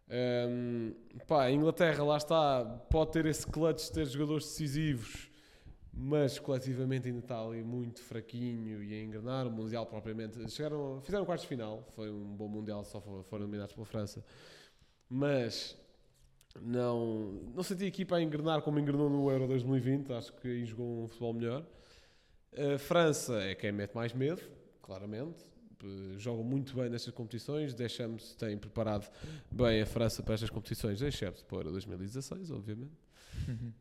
[0.09, 0.93] Ehm,
[1.27, 5.31] pá, a Inglaterra, lá está, pode ter esse clutch de ter jogadores decisivos,
[5.93, 9.47] mas coletivamente ainda está ali muito fraquinho e a engrenar.
[9.47, 13.45] O Mundial, propriamente, chegaram, fizeram quartos de final, foi um bom Mundial, só fo- foram
[13.45, 14.25] eliminados pela França.
[15.09, 15.77] Mas
[16.61, 20.65] não, não senti a equipa a engrenar como engrenou no Euro 2020, acho que aí
[20.65, 21.67] jogou um futebol melhor.
[22.75, 24.41] A França é quem mete mais medo,
[24.81, 25.45] claramente.
[25.83, 27.75] Eh, Jogam muito bem nestas competições.
[27.75, 29.11] Deschamps tem preparado
[29.51, 32.93] bem a França para estas competições, excepto para 2016, obviamente.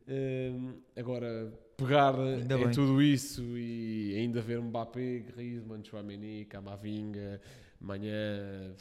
[0.08, 2.70] Hum, agora, pegar Ainda em bem.
[2.72, 7.40] tudo isso e ainda ver Mbappé, Griezmann, Chouameni, Camavinga,
[7.80, 8.74] amanhã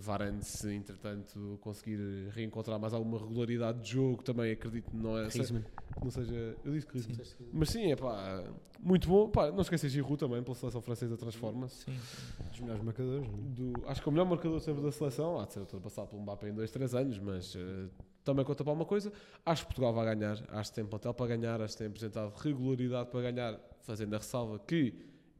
[0.00, 5.28] Varane se entretanto conseguir reencontrar mais alguma regularidade de jogo, também acredito que não, é,
[5.28, 5.64] Griezmann.
[6.02, 6.56] não seja...
[6.64, 7.18] Eu disse Griezmann.
[7.52, 8.44] Mas sim, é pá,
[8.80, 9.28] muito bom.
[9.28, 11.84] Pá, não esqueças Giroud também, pela seleção francesa transforma-se.
[11.84, 11.96] Sim.
[12.50, 13.28] Dos melhores marcadores.
[13.28, 13.40] não é?
[13.50, 16.48] Do- acho que o melhor marcador sempre da seleção, há de ser ultrapassado pelo Mbappé
[16.48, 17.88] em 2, 3 anos, mas eh,
[18.24, 19.12] também conta para uma coisa.
[19.46, 22.32] Acho que Portugal vai ganhar, acho que tem plantel para ganhar, acho que tem apresentado
[22.36, 24.94] regularidade para ganhar, fazendo a ressalva que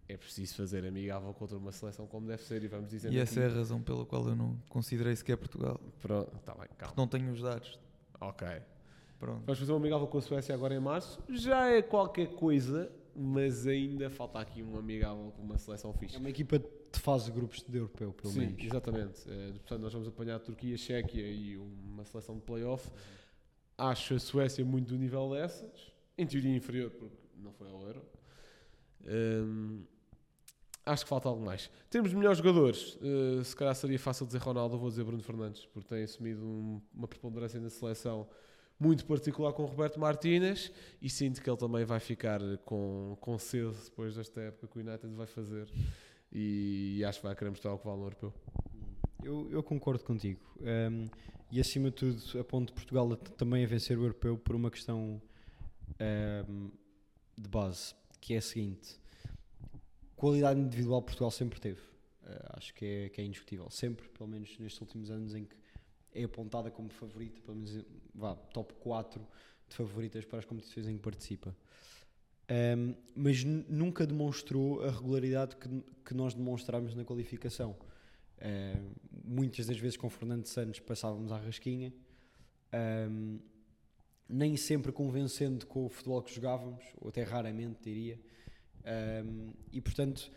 [0.08, 3.40] é preciso fazer amigável contra uma seleção como deve ser e vamos dizer E essa
[3.40, 5.78] é a razão pela qual eu não considerei sequer Portugal.
[6.00, 6.94] Pronto, está bem, calma.
[6.96, 7.78] Não tenho os dados.
[8.20, 8.46] Ok.
[9.18, 9.42] Pronto.
[9.44, 11.20] Vamos fazer um amigável com a Suécia agora em março.
[11.28, 16.16] Já é qualquer coisa, mas ainda falta aqui um amigável com uma seleção fixe.
[16.16, 18.64] É uma equipa de fase de grupos de europeu, pelo Sim, menos.
[18.64, 19.28] exatamente.
[19.28, 22.88] Eh, portanto, nós vamos apanhar a Turquia, a Chequia e uma seleção de playoff.
[23.76, 25.92] Acho a Suécia muito do nível dessas.
[26.16, 28.02] Em teoria inferior, porque não foi ao Euro.
[29.06, 29.82] Hum,
[30.90, 31.70] acho que falta algo mais.
[31.90, 32.96] Temos melhores jogadores.
[32.96, 36.80] Uh, se calhar seria fácil dizer Ronaldo, vou dizer Bruno Fernandes, porque tem assumido um-
[36.94, 38.28] uma preponderância na seleção
[38.80, 40.70] muito particular com o Roberto Martínez
[41.02, 44.80] e sinto que ele também vai ficar com, com cedo depois desta época que o
[44.80, 45.68] United vai fazer
[46.32, 48.32] e, acho que vai querer mostrar o que vale no europeu.
[49.24, 50.40] Eu, eu concordo contigo.
[50.60, 51.06] Um,
[51.50, 55.20] e acima de tudo, aponto Portugal a- também a vencer o europeu por uma questão
[56.48, 56.70] um,
[57.36, 58.96] de base, que é a seguinte:
[60.18, 61.80] qualidade individual Portugal sempre teve.
[61.80, 63.70] Uh, acho que é, que é indiscutível.
[63.70, 65.56] Sempre, pelo menos nestes últimos anos, em que
[66.12, 69.26] é apontada como favorita, pelo menos vá, top 4
[69.68, 71.56] de favoritas para as competições em que participa.
[72.50, 75.68] Um, mas nu- nunca demonstrou a regularidade que,
[76.04, 77.76] que nós demonstramos na qualificação.
[78.38, 78.90] Uh,
[79.24, 81.92] muitas das vezes com Fernando Santos passávamos à rasquinha,
[83.10, 83.38] um,
[84.28, 88.18] nem sempre convencendo com o futebol que jogávamos, ou até raramente diria.
[88.88, 90.30] Um, e portanto,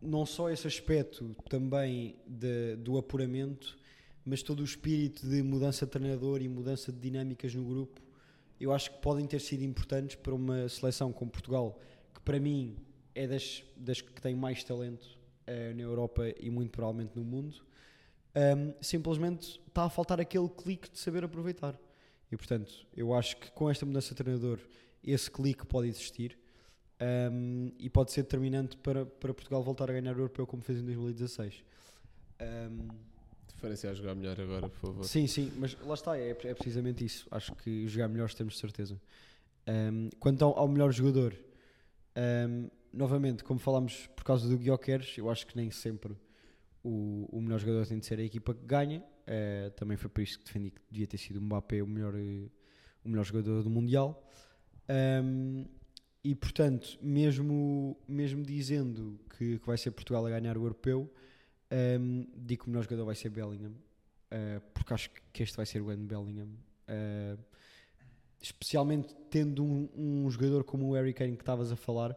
[0.00, 3.78] não só esse aspecto também de- do apuramento,
[4.24, 8.00] mas todo o espírito de mudança de treinador e mudança de dinâmicas no grupo,
[8.60, 11.80] eu acho que podem ter sido importantes para uma seleção como Portugal,
[12.14, 12.76] que para mim
[13.14, 17.64] é das, das que tem mais talento eh, na Europa e muito provavelmente no mundo.
[18.34, 21.78] Um, simplesmente está a faltar aquele clique de saber aproveitar.
[22.30, 24.58] E portanto, eu acho que com esta mudança de treinador,
[25.02, 26.38] esse clique pode existir
[27.02, 30.78] um, e pode ser determinante para, para Portugal voltar a ganhar o europeu como fez
[30.78, 31.64] em 2016.
[32.40, 32.88] Um,
[33.48, 35.04] Diferenciar jogar melhor agora, por favor.
[35.04, 37.28] Sim, sim, mas lá está, é, é precisamente isso.
[37.30, 39.00] Acho que jogar melhor temos certeza.
[39.68, 41.36] Um, quanto ao, ao melhor jogador,
[42.48, 46.16] um, novamente, como falámos por causa do Guioqueres, eu acho que nem sempre
[46.82, 49.00] o, o melhor jogador tem de ser a equipa que ganha.
[49.22, 52.14] Uh, também foi por isso que defendi que devia ter sido o Mbappé o melhor,
[52.14, 54.28] o melhor jogador do Mundial.
[55.22, 55.66] Um,
[56.24, 61.12] e portanto, mesmo, mesmo dizendo que, que vai ser Portugal a ganhar o europeu,
[62.00, 65.66] um, digo que o melhor jogador vai ser Bellingham, uh, porque acho que este vai
[65.66, 66.48] ser o ano Bellingham.
[66.88, 67.38] Uh,
[68.40, 72.16] especialmente tendo um, um jogador como o Harry Kane que estavas a falar,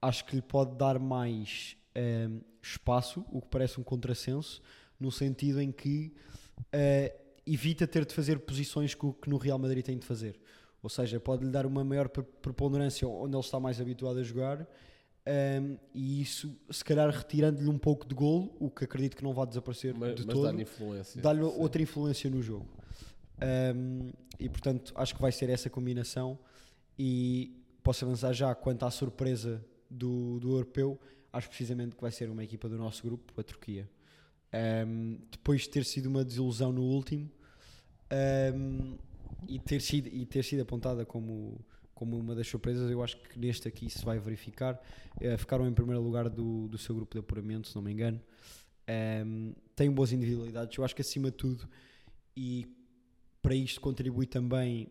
[0.00, 4.62] acho que lhe pode dar mais um, espaço, o que parece um contrassenso,
[4.98, 6.14] no sentido em que
[6.58, 10.40] uh, evita ter de fazer posições que, que no Real Madrid tem de fazer.
[10.84, 14.68] Ou seja, pode-lhe dar uma maior pre- preponderância onde ele está mais habituado a jogar
[15.26, 19.32] um, e isso, se calhar, retirando-lhe um pouco de golo, o que acredito que não
[19.32, 21.22] vai desaparecer Mas, de mas todo dá-lhe influência.
[21.22, 21.54] dá-lhe Sim.
[21.58, 22.68] outra influência no jogo.
[23.74, 26.38] Um, e portanto, acho que vai ser essa combinação.
[26.98, 31.00] E posso avançar já quanto à surpresa do, do europeu.
[31.32, 33.88] Acho precisamente que vai ser uma equipa do nosso grupo, a Turquia.
[34.86, 37.28] Um, depois de ter sido uma desilusão no último
[38.54, 38.96] um,
[39.48, 41.64] e, ter sido, e ter sido apontada como,
[41.94, 44.80] como uma das surpresas, eu acho que neste aqui se vai verificar.
[45.20, 48.20] Eh, ficaram em primeiro lugar do, do seu grupo de apuramento, se não me engano.
[49.26, 51.66] Um, têm boas individualidades, eu acho que acima de tudo,
[52.36, 52.66] e
[53.40, 54.90] para isto contribui também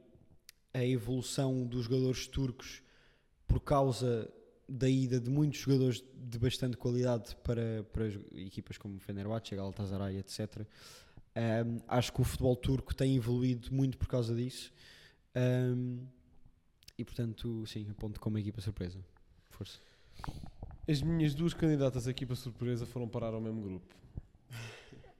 [0.74, 2.82] a evolução dos jogadores turcos
[3.48, 4.32] por causa
[4.68, 10.18] da ida de muitos jogadores de bastante qualidade para, para as equipas como Fenerbahçe, Galatasaray,
[10.18, 10.66] etc.
[11.36, 14.72] Um, acho que o futebol turco tem evoluído muito por causa disso.
[15.36, 16.06] Um,
[16.98, 19.00] e portanto, sim, aponto como equipa surpresa.
[19.50, 19.80] Força.
[20.88, 23.96] As minhas duas candidatas à equipa surpresa foram parar ao mesmo grupo.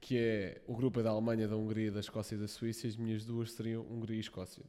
[0.00, 2.86] Que é o grupo é da Alemanha, da Hungria, da Escócia e da Suíça.
[2.86, 4.62] As minhas duas seriam Hungria e Escócia.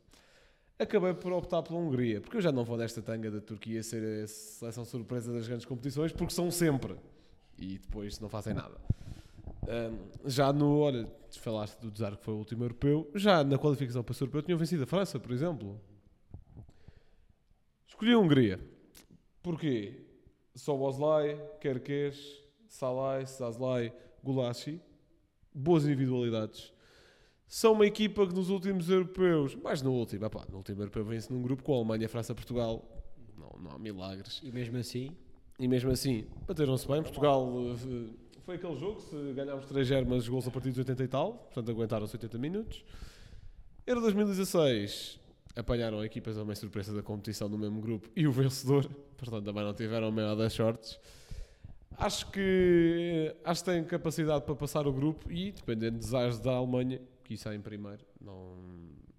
[0.79, 4.23] Acabei por optar pela Hungria, porque eu já não vou desta tanga da Turquia ser
[4.23, 6.95] a seleção surpresa das grandes competições, porque são sempre.
[7.57, 8.77] E depois não fazem nada.
[10.25, 11.07] Já no, olha,
[11.39, 14.57] falaste do Desar que foi o último europeu, já na qualificação para o europeu tinham
[14.57, 15.79] vencido a França, por exemplo.
[17.87, 18.59] Escolhi a Hungria.
[19.41, 20.01] Porquê?
[20.55, 22.17] Soboslai, Kerkez,
[22.67, 23.93] Salai, Sazlai,
[24.23, 24.81] Gulashi.
[25.53, 26.73] Boas individualidades.
[27.47, 31.31] São uma equipa que nos últimos europeus, mais no último, epá, no último europeu vence
[31.31, 32.83] num grupo com a Alemanha, França, Portugal.
[33.37, 34.41] Não, não há milagres.
[34.43, 35.15] E mesmo assim,
[35.57, 37.01] E mesmo assim, bateram-se bem.
[37.01, 38.09] Portugal eh,
[38.45, 41.71] foi aquele jogo, se ganhámos 3-0, mas gols a partir dos 80 e tal, portanto
[41.71, 42.85] aguentaram-se 80 minutos.
[43.87, 45.19] Euro 2016,
[45.55, 48.87] apanharam equipas a meio surpresa da competição no mesmo grupo e o vencedor,
[49.17, 50.99] portanto também não tiveram a maior das sortes.
[51.97, 56.51] Acho que, acho que têm capacidade para passar o grupo e, dependendo dos ares da
[56.51, 58.57] Alemanha, que isso é em primeiro, não,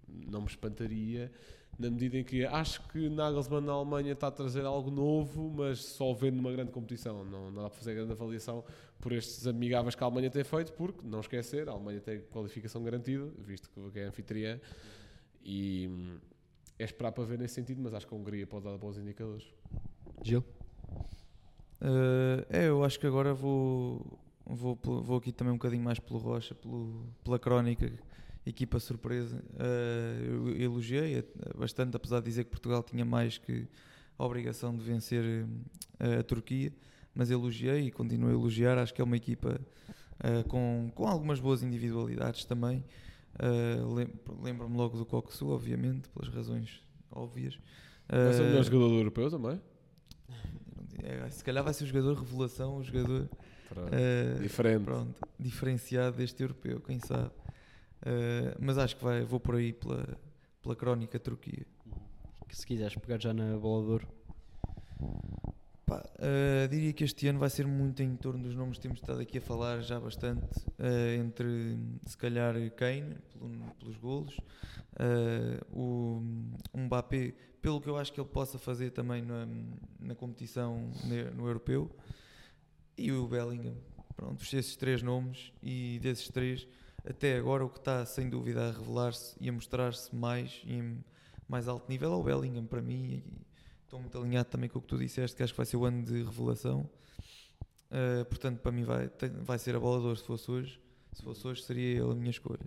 [0.07, 1.29] não me espantaria,
[1.77, 5.79] na medida em que acho que Nagelsmann na Alemanha está a trazer algo novo, mas
[5.79, 7.23] só vendo numa grande competição.
[7.23, 8.63] Não, não dá para fazer grande avaliação
[8.99, 12.83] por estes amigáveis que a Alemanha tem feito, porque, não esquecer, a Alemanha tem qualificação
[12.83, 14.59] garantida, visto que é anfitriã,
[15.43, 16.17] e,
[16.79, 19.45] é esperar para ver nesse sentido, mas acho que a Hungria pode dar bons indicadores.
[20.23, 20.43] Gil?
[21.79, 26.19] Uh, é, eu acho que agora vou, vou, vou aqui também um bocadinho mais pelo
[26.19, 27.91] Rocha, pelo, pela crónica,
[28.49, 29.37] equipa surpresa.
[29.53, 31.25] Uh, eu elogiei uh,
[31.57, 33.67] bastante, apesar de dizer que Portugal tinha mais que
[34.17, 36.73] a obrigação de vencer uh, a Turquia,
[37.13, 38.77] mas elogiei e continuo a elogiar.
[38.77, 39.59] Acho que é uma equipa
[40.19, 42.83] uh, com, com algumas boas individualidades também.
[43.39, 46.81] Uh, lem- Lembro-me logo do Coxu, obviamente, pelas razões
[47.11, 47.59] óbvias.
[48.09, 49.61] Vai ser o melhor jogador europeu também.
[51.03, 53.29] é, se calhar vai ser o jogador revelação, o jogador
[53.69, 53.89] Pronto.
[53.91, 54.83] eh, Diferente.
[54.85, 57.31] pronto, diferenciado deste europeu, quem sabe.
[58.09, 60.17] Eh, mas acho que vai, vou por aí pela,
[60.61, 61.65] pela crónica Turquia.
[62.47, 64.07] Que se quiseres pegar já na bola de ouro.
[65.85, 68.99] Pá, eh, diria que este ano vai ser muito em torno dos nomes que temos
[68.99, 70.45] estado aqui a falar já bastante,
[70.79, 74.37] eh, entre se calhar Kane, pelo- pelos golos,
[75.71, 76.21] o
[76.75, 79.47] Mbappé, pelo que eu acho que ele possa fazer também na,
[79.99, 80.91] na competição
[81.35, 81.89] no europeu,
[82.97, 83.75] e o Bellingham.
[84.15, 86.67] Pronto, esses três nomes, e desses três,
[87.09, 91.03] até agora o que está sem dúvida a revelar-se e a mostrar-se mais e em
[91.47, 93.23] mais alto nível é o Bellingham para mim.
[93.25, 93.47] E,
[93.83, 95.85] Estou muito alinhado também com o que tu disseste, que acho que vai ser o
[95.85, 96.89] ano de revelação.
[97.89, 100.81] Uh, portanto, para mim vai, tem- vai ser a bola de ouro se fosse hoje.
[101.13, 102.59] Se fosse hoje, seria ele a minha escolha.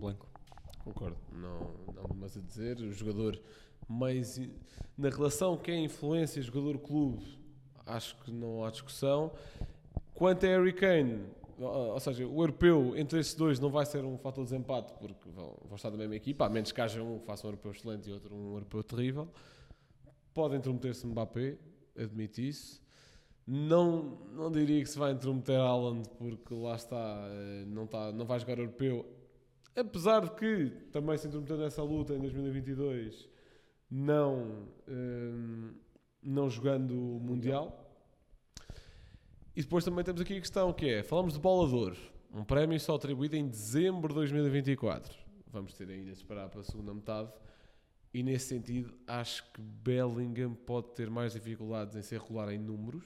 [0.00, 0.26] Blanco.
[0.82, 1.16] Concordo.
[1.32, 1.60] Não,
[1.94, 2.76] não há mais a dizer.
[2.80, 3.40] O jogador
[3.88, 4.40] mais.
[4.96, 7.38] Na relação que é influência jogador-clube,
[7.86, 9.32] acho que não há discussão.
[10.12, 11.22] Quanto a Harry Kane,
[11.58, 15.28] ou seja, o europeu entre esses dois não vai ser um fator de desempate, porque
[15.28, 17.72] vão, vão estar da mesma equipa, a menos que haja um que faça um europeu
[17.72, 19.28] excelente e outro um europeu terrível.
[20.32, 21.58] Pode intrometer-se Mbappé,
[21.96, 22.80] admito isso.
[23.46, 28.26] Não, não diria que se vai intrometer Haaland, porque lá está, eh, não, está, não
[28.26, 29.06] vai jogar europeu.
[29.74, 33.28] Apesar de que também se intrometeu nessa luta em 2022,
[33.90, 35.72] não, hum,
[36.22, 37.87] não jogando o Mundial.
[39.58, 41.92] E depois também temos aqui a questão que é, falamos de bola
[42.32, 45.12] um prémio só atribuído em dezembro de 2024.
[45.48, 47.28] Vamos ter ainda de esperar para a segunda metade.
[48.14, 53.04] E nesse sentido, acho que Bellingham pode ter mais dificuldades em ser regular em números,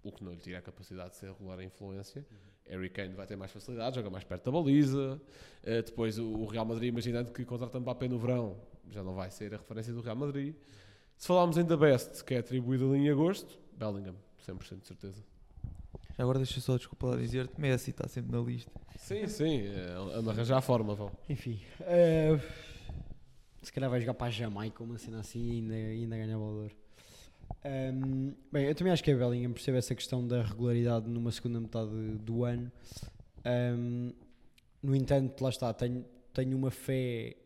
[0.00, 2.24] o que não lhe tira a capacidade de ser regular em influência.
[2.66, 5.20] Harry Kane vai ter mais facilidade, joga mais perto da baliza.
[5.64, 8.60] Eh, depois o Real Madrid, imaginando que contrata Mbappé no verão,
[8.92, 10.54] já não vai ser a referência do Real Madrid.
[11.16, 14.14] Se falarmos em The Best, que é atribuído ali em agosto, Bellingham,
[14.46, 15.33] 100% de certeza.
[16.16, 18.70] Já agora deixa só, desculpa lá dizer-te, Messi está sempre na lista.
[18.96, 21.10] Sim, sim, é, a arranjar a forma, vão.
[21.28, 21.60] Enfim.
[21.80, 22.38] eh,
[23.62, 26.70] se calhar vai jogar para a Jamaica, uma cena assim e ainda, ainda ganha valor.
[27.64, 31.60] Ahm, bem, eu também acho que é Bellingham percebe essa questão da regularidade numa segunda
[31.60, 32.70] metade do ano.
[33.44, 34.12] Ahm,
[34.82, 37.36] no entanto, lá está, tenho, tenho uma fé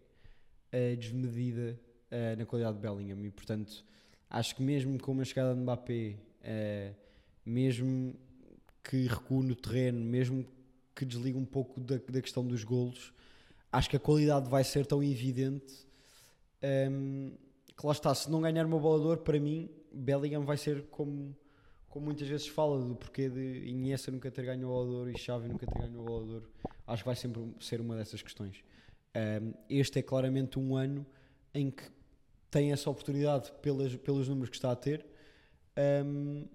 [0.72, 1.78] eh, desmedida
[2.10, 3.84] eh, na qualidade de Bellingham e, portanto,
[4.28, 6.92] acho que mesmo com uma chegada de Mbappé, eh,
[7.46, 8.14] mesmo
[8.88, 10.46] que recue no terreno, mesmo
[10.94, 13.12] que desligue um pouco da, da questão dos golos,
[13.70, 15.86] acho que a qualidade vai ser tão evidente
[16.90, 17.36] hum,
[17.76, 20.86] que lá está, se não ganhar uma bola de ouro, para mim, Bellingham vai ser
[20.86, 21.36] como,
[21.90, 25.10] como muitas vezes fala do porquê de Iniesta nunca ter ganho a bola de ouro
[25.10, 26.50] e Xavi nunca ter ganho a bola de ouro.
[26.86, 28.64] Acho que vai sempre ser uma dessas questões.
[29.14, 31.04] Hum, este é claramente um ano
[31.52, 31.84] em que
[32.50, 35.04] tem essa oportunidade pelas, pelos números que está a ter.
[35.76, 36.46] Hum,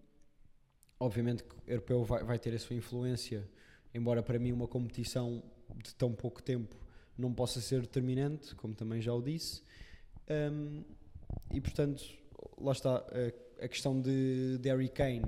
[1.03, 3.47] obviamente que o europeu vai, vai ter a sua influência,
[3.93, 5.43] embora para mim uma competição
[5.83, 6.75] de tão pouco tempo
[7.17, 9.61] não possa ser determinante, como também já o disse.
[10.29, 10.83] Um,
[11.51, 12.03] e portanto,
[12.57, 15.23] lá está a, a questão de, de Harry Kane.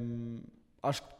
[0.00, 0.40] Um,
[0.82, 1.14] acho que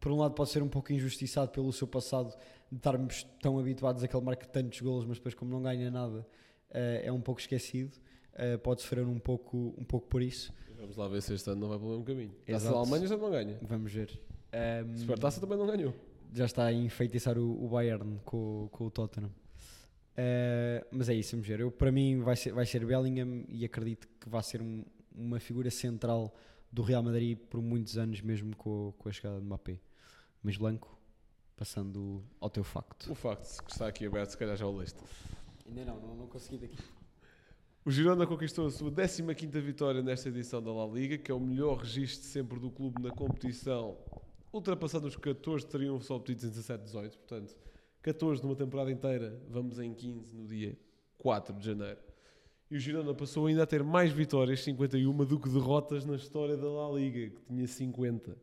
[0.00, 2.34] por um lado pode ser um pouco injustiçado pelo seu passado
[2.70, 5.90] de estarmos tão habituados a que ele marque tantos golos, mas depois como não ganha
[5.90, 6.26] nada
[6.70, 7.98] eh, é um pouco esquecido.
[8.42, 10.50] Eh, pode sofrer um pouco, um pouco por isso.
[10.78, 12.30] Vamos lá ver se este ano não vai pelo mesmo caminho.
[12.30, 12.72] Taça Exato.
[12.74, 13.58] da Alemanha já não ganha.
[13.62, 14.18] Vamos ver.
[14.86, 15.94] Um, Supertaça também não ganhou.
[16.32, 19.30] já está a enfeitiçar o, o Bayern com, o- com o Tottenham.
[20.16, 21.60] Eh, mas é isso, vamos ver.
[21.60, 24.84] Eu, para mim vai ser, vai ser Bellingham e acredito que vai ser um-
[25.14, 26.34] uma figura central
[26.72, 29.78] do Real Madrid por muitos anos, mesmo com, com a chegada de Mbappé.
[30.42, 30.98] Mas Blanco,
[31.56, 33.10] passando ao teu facto.
[33.10, 34.98] O facto que está aqui aberto, se calhar já o leste.
[35.68, 36.78] Ainda não, não, não consegui daqui.
[37.82, 41.40] O Girona conquistou a sua 15ª vitória nesta edição da La Liga, que é o
[41.40, 43.96] melhor registro sempre do clube na competição,
[44.52, 47.56] ultrapassando os 14 triunfos obtidos em 17-18, portanto,
[48.02, 50.76] 14 numa temporada inteira, vamos em 15 no dia
[51.16, 51.98] 4 de janeiro.
[52.70, 56.58] E o Girona passou ainda a ter mais vitórias, 51, do que derrotas na história
[56.58, 58.36] da La Liga, que tinha 50.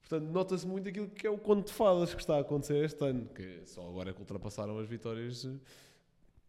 [0.00, 3.04] Portanto, nota-se muito aquilo que é o conto de fadas que está a acontecer este
[3.04, 5.50] ano, que só agora é que ultrapassaram as vitórias eh,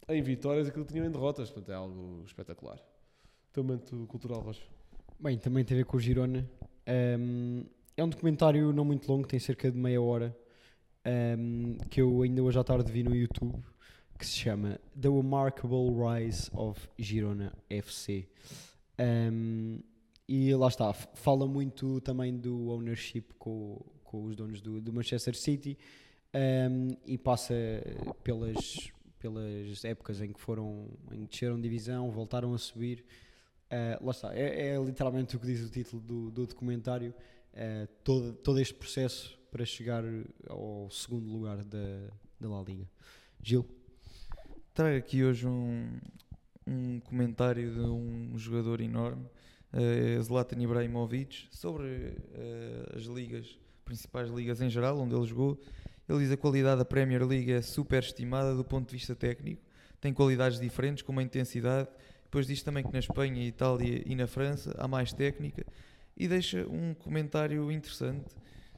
[0.09, 1.49] em vitórias aquilo que tinham em derrotas.
[1.49, 2.79] Portanto, é algo espetacular.
[3.51, 4.63] Teu momento cultural, Rocha.
[5.19, 6.49] Bem, também tem a ver com o Girona.
[7.19, 10.37] Um, é um documentário não muito longo, tem cerca de meia hora,
[11.37, 13.59] um, que eu ainda hoje à tarde vi no YouTube,
[14.17, 18.29] que se chama The Remarkable Rise of Girona FC.
[18.99, 19.79] Um,
[20.27, 25.35] e lá está, fala muito também do ownership com, com os donos do, do Manchester
[25.35, 25.77] City
[26.35, 27.55] um, e passa
[28.23, 28.91] pelas,
[29.29, 33.03] pelas épocas em que foram em que desceram divisão, voltaram a subir.
[33.65, 37.13] Uh, lá está, é, é literalmente o que diz o título do, do documentário,
[37.53, 40.03] uh, todo, todo este processo para chegar
[40.49, 42.09] ao segundo lugar da,
[42.39, 42.87] da La Liga.
[43.41, 43.65] Gil?
[44.73, 45.99] Trago aqui hoje um,
[46.65, 49.25] um comentário de um jogador enorme,
[49.73, 55.59] eh, Zlatan Ibrahimovic, sobre eh, as ligas, principais ligas em geral, onde ele jogou.
[56.07, 59.61] Ele diz a qualidade da Premier League é super estimada do ponto de vista técnico,
[59.99, 61.89] tem qualidades diferentes, como a intensidade.
[62.23, 65.65] Depois diz também que na Espanha, Itália e na França há mais técnica.
[66.15, 68.35] E deixa um comentário interessante,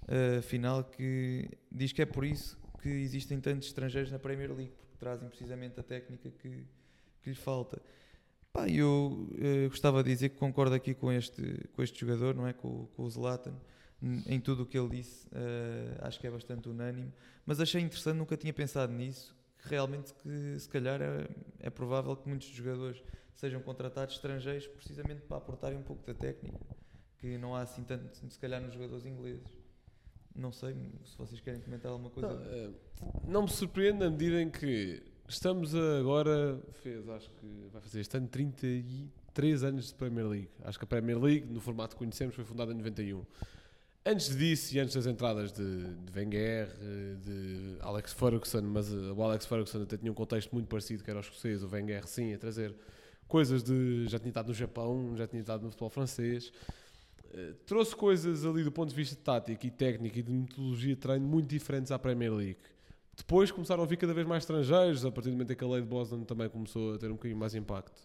[0.07, 4.73] eh, final, que diz que é por isso que existem tantos estrangeiros na Premier League,
[4.79, 6.65] porque trazem precisamente a técnica que,
[7.21, 7.81] que lhe falta.
[8.51, 12.47] Pá, eu eh, gostava de dizer que concordo aqui com este, com este jogador, não
[12.47, 12.53] é?
[12.53, 13.53] Com, com o Zlatan,
[14.01, 17.11] em tudo o que ele disse, eh, acho que é bastante unânime,
[17.45, 21.27] mas achei interessante, nunca tinha pensado nisso, que realmente que se calhar é,
[21.59, 26.59] é provável que muitos jogadores sejam contratados estrangeiros precisamente para aportarem um pouco da técnica,
[27.17, 29.59] que não há assim tanto, se calhar, nos jogadores ingleses.
[30.33, 30.73] Não sei
[31.03, 32.33] se vocês querem comentar alguma coisa.
[32.33, 32.69] Não, eh,
[33.27, 38.15] não me surpreende na medida em que estamos agora, fez, acho que vai fazer este
[38.15, 40.49] ano 33 anos de Premier League.
[40.63, 43.25] Acho que a Premier League, no formato que conhecemos, foi fundada em 91.
[44.05, 46.67] Antes disso e antes das entradas de, de Wenger,
[47.21, 51.09] de Alex Ferguson, mas eh, o Alex Ferguson até tinha um contexto muito parecido, que
[51.09, 52.73] era o escocês, o Wenger sim, a trazer
[53.27, 54.07] coisas de.
[54.07, 56.51] já tinha estado no Japão, já tinha estado no futebol francês.
[57.33, 61.01] Eh, trouxe coisas ali do ponto de vista tático e técnico e de metodologia de
[61.01, 62.59] treino muito diferentes à Premier League.
[63.15, 65.67] Depois começaram a vir cada vez mais estrangeiros, a partir do momento em que a
[65.67, 68.01] lei de Boston também começou a ter um bocadinho mais impacto.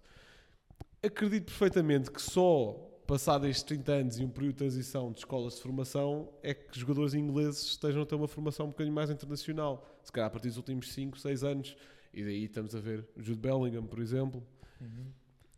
[1.00, 5.54] Acredito perfeitamente que só passado estes 30 anos e um período de transição de escolas
[5.54, 9.86] de formação é que jogadores ingleses estejam a ter uma formação um bocadinho mais internacional.
[10.02, 11.76] Se calhar a partir dos últimos 5, 6 anos.
[12.12, 14.42] E daí estamos a ver Jude Bellingham, por exemplo,
[14.80, 15.06] Uhum.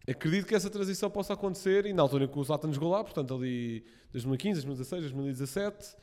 [0.08, 3.02] Acredito que essa transição possa acontecer e na altura em que o Zlatan jogou lá,
[3.02, 5.96] portanto ali 2015, 2016, 2017,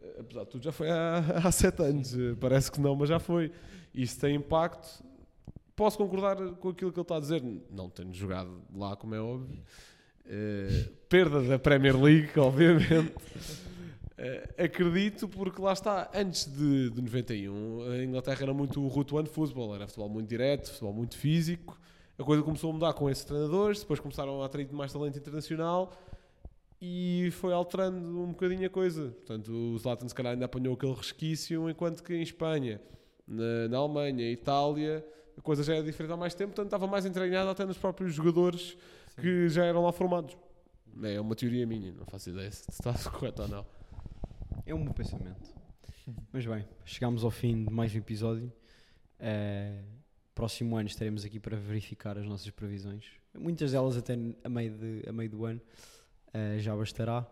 [0.00, 3.08] eh, apesar de tudo já foi há, há sete anos, eh, parece que não, mas
[3.08, 3.52] já foi.
[3.92, 5.04] Isso tem impacto.
[5.76, 9.20] Posso concordar com aquilo que ele está a dizer, não tenho jogado lá, como é
[9.20, 9.62] óbvio.
[10.32, 13.12] Eh, perda da Premier League, obviamente.
[14.16, 19.28] Eh, acredito porque lá está, antes de, de 91, a Inglaterra era muito root one
[19.28, 21.76] football, era futebol muito direto, futebol muito físico.
[22.16, 25.92] A coisa começou a mudar com esses treinadores, depois começaram a atrair mais talento internacional
[26.80, 29.08] e foi alterando um bocadinho a coisa.
[29.08, 32.80] Portanto, o Zlatan se calhar ainda apanhou aquele resquício, enquanto que em Espanha,
[33.26, 35.04] na, na Alemanha, Itália,
[35.36, 38.14] a coisa já era diferente há mais tempo, portanto estava mais entranhada até nos próprios
[38.14, 38.76] jogadores
[39.20, 40.36] que já eram lá formados.
[41.02, 43.66] É uma teoria minha, não faço ideia se está correto ou não.
[44.66, 45.54] É um bom pensamento.
[46.32, 48.52] Mas bem, chegamos ao fim de mais um episódio.
[49.18, 49.82] Eh,
[50.34, 53.04] próximo ano estaremos aqui para verificar as nossas previsões.
[53.38, 55.60] Muitas delas até a meio, de, a meio do ano.
[56.32, 57.26] Eh, já bastará.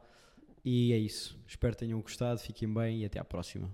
[0.64, 1.38] E é isso.
[1.46, 3.70] Espero que tenham gostado, fiquem bem e até à próxima.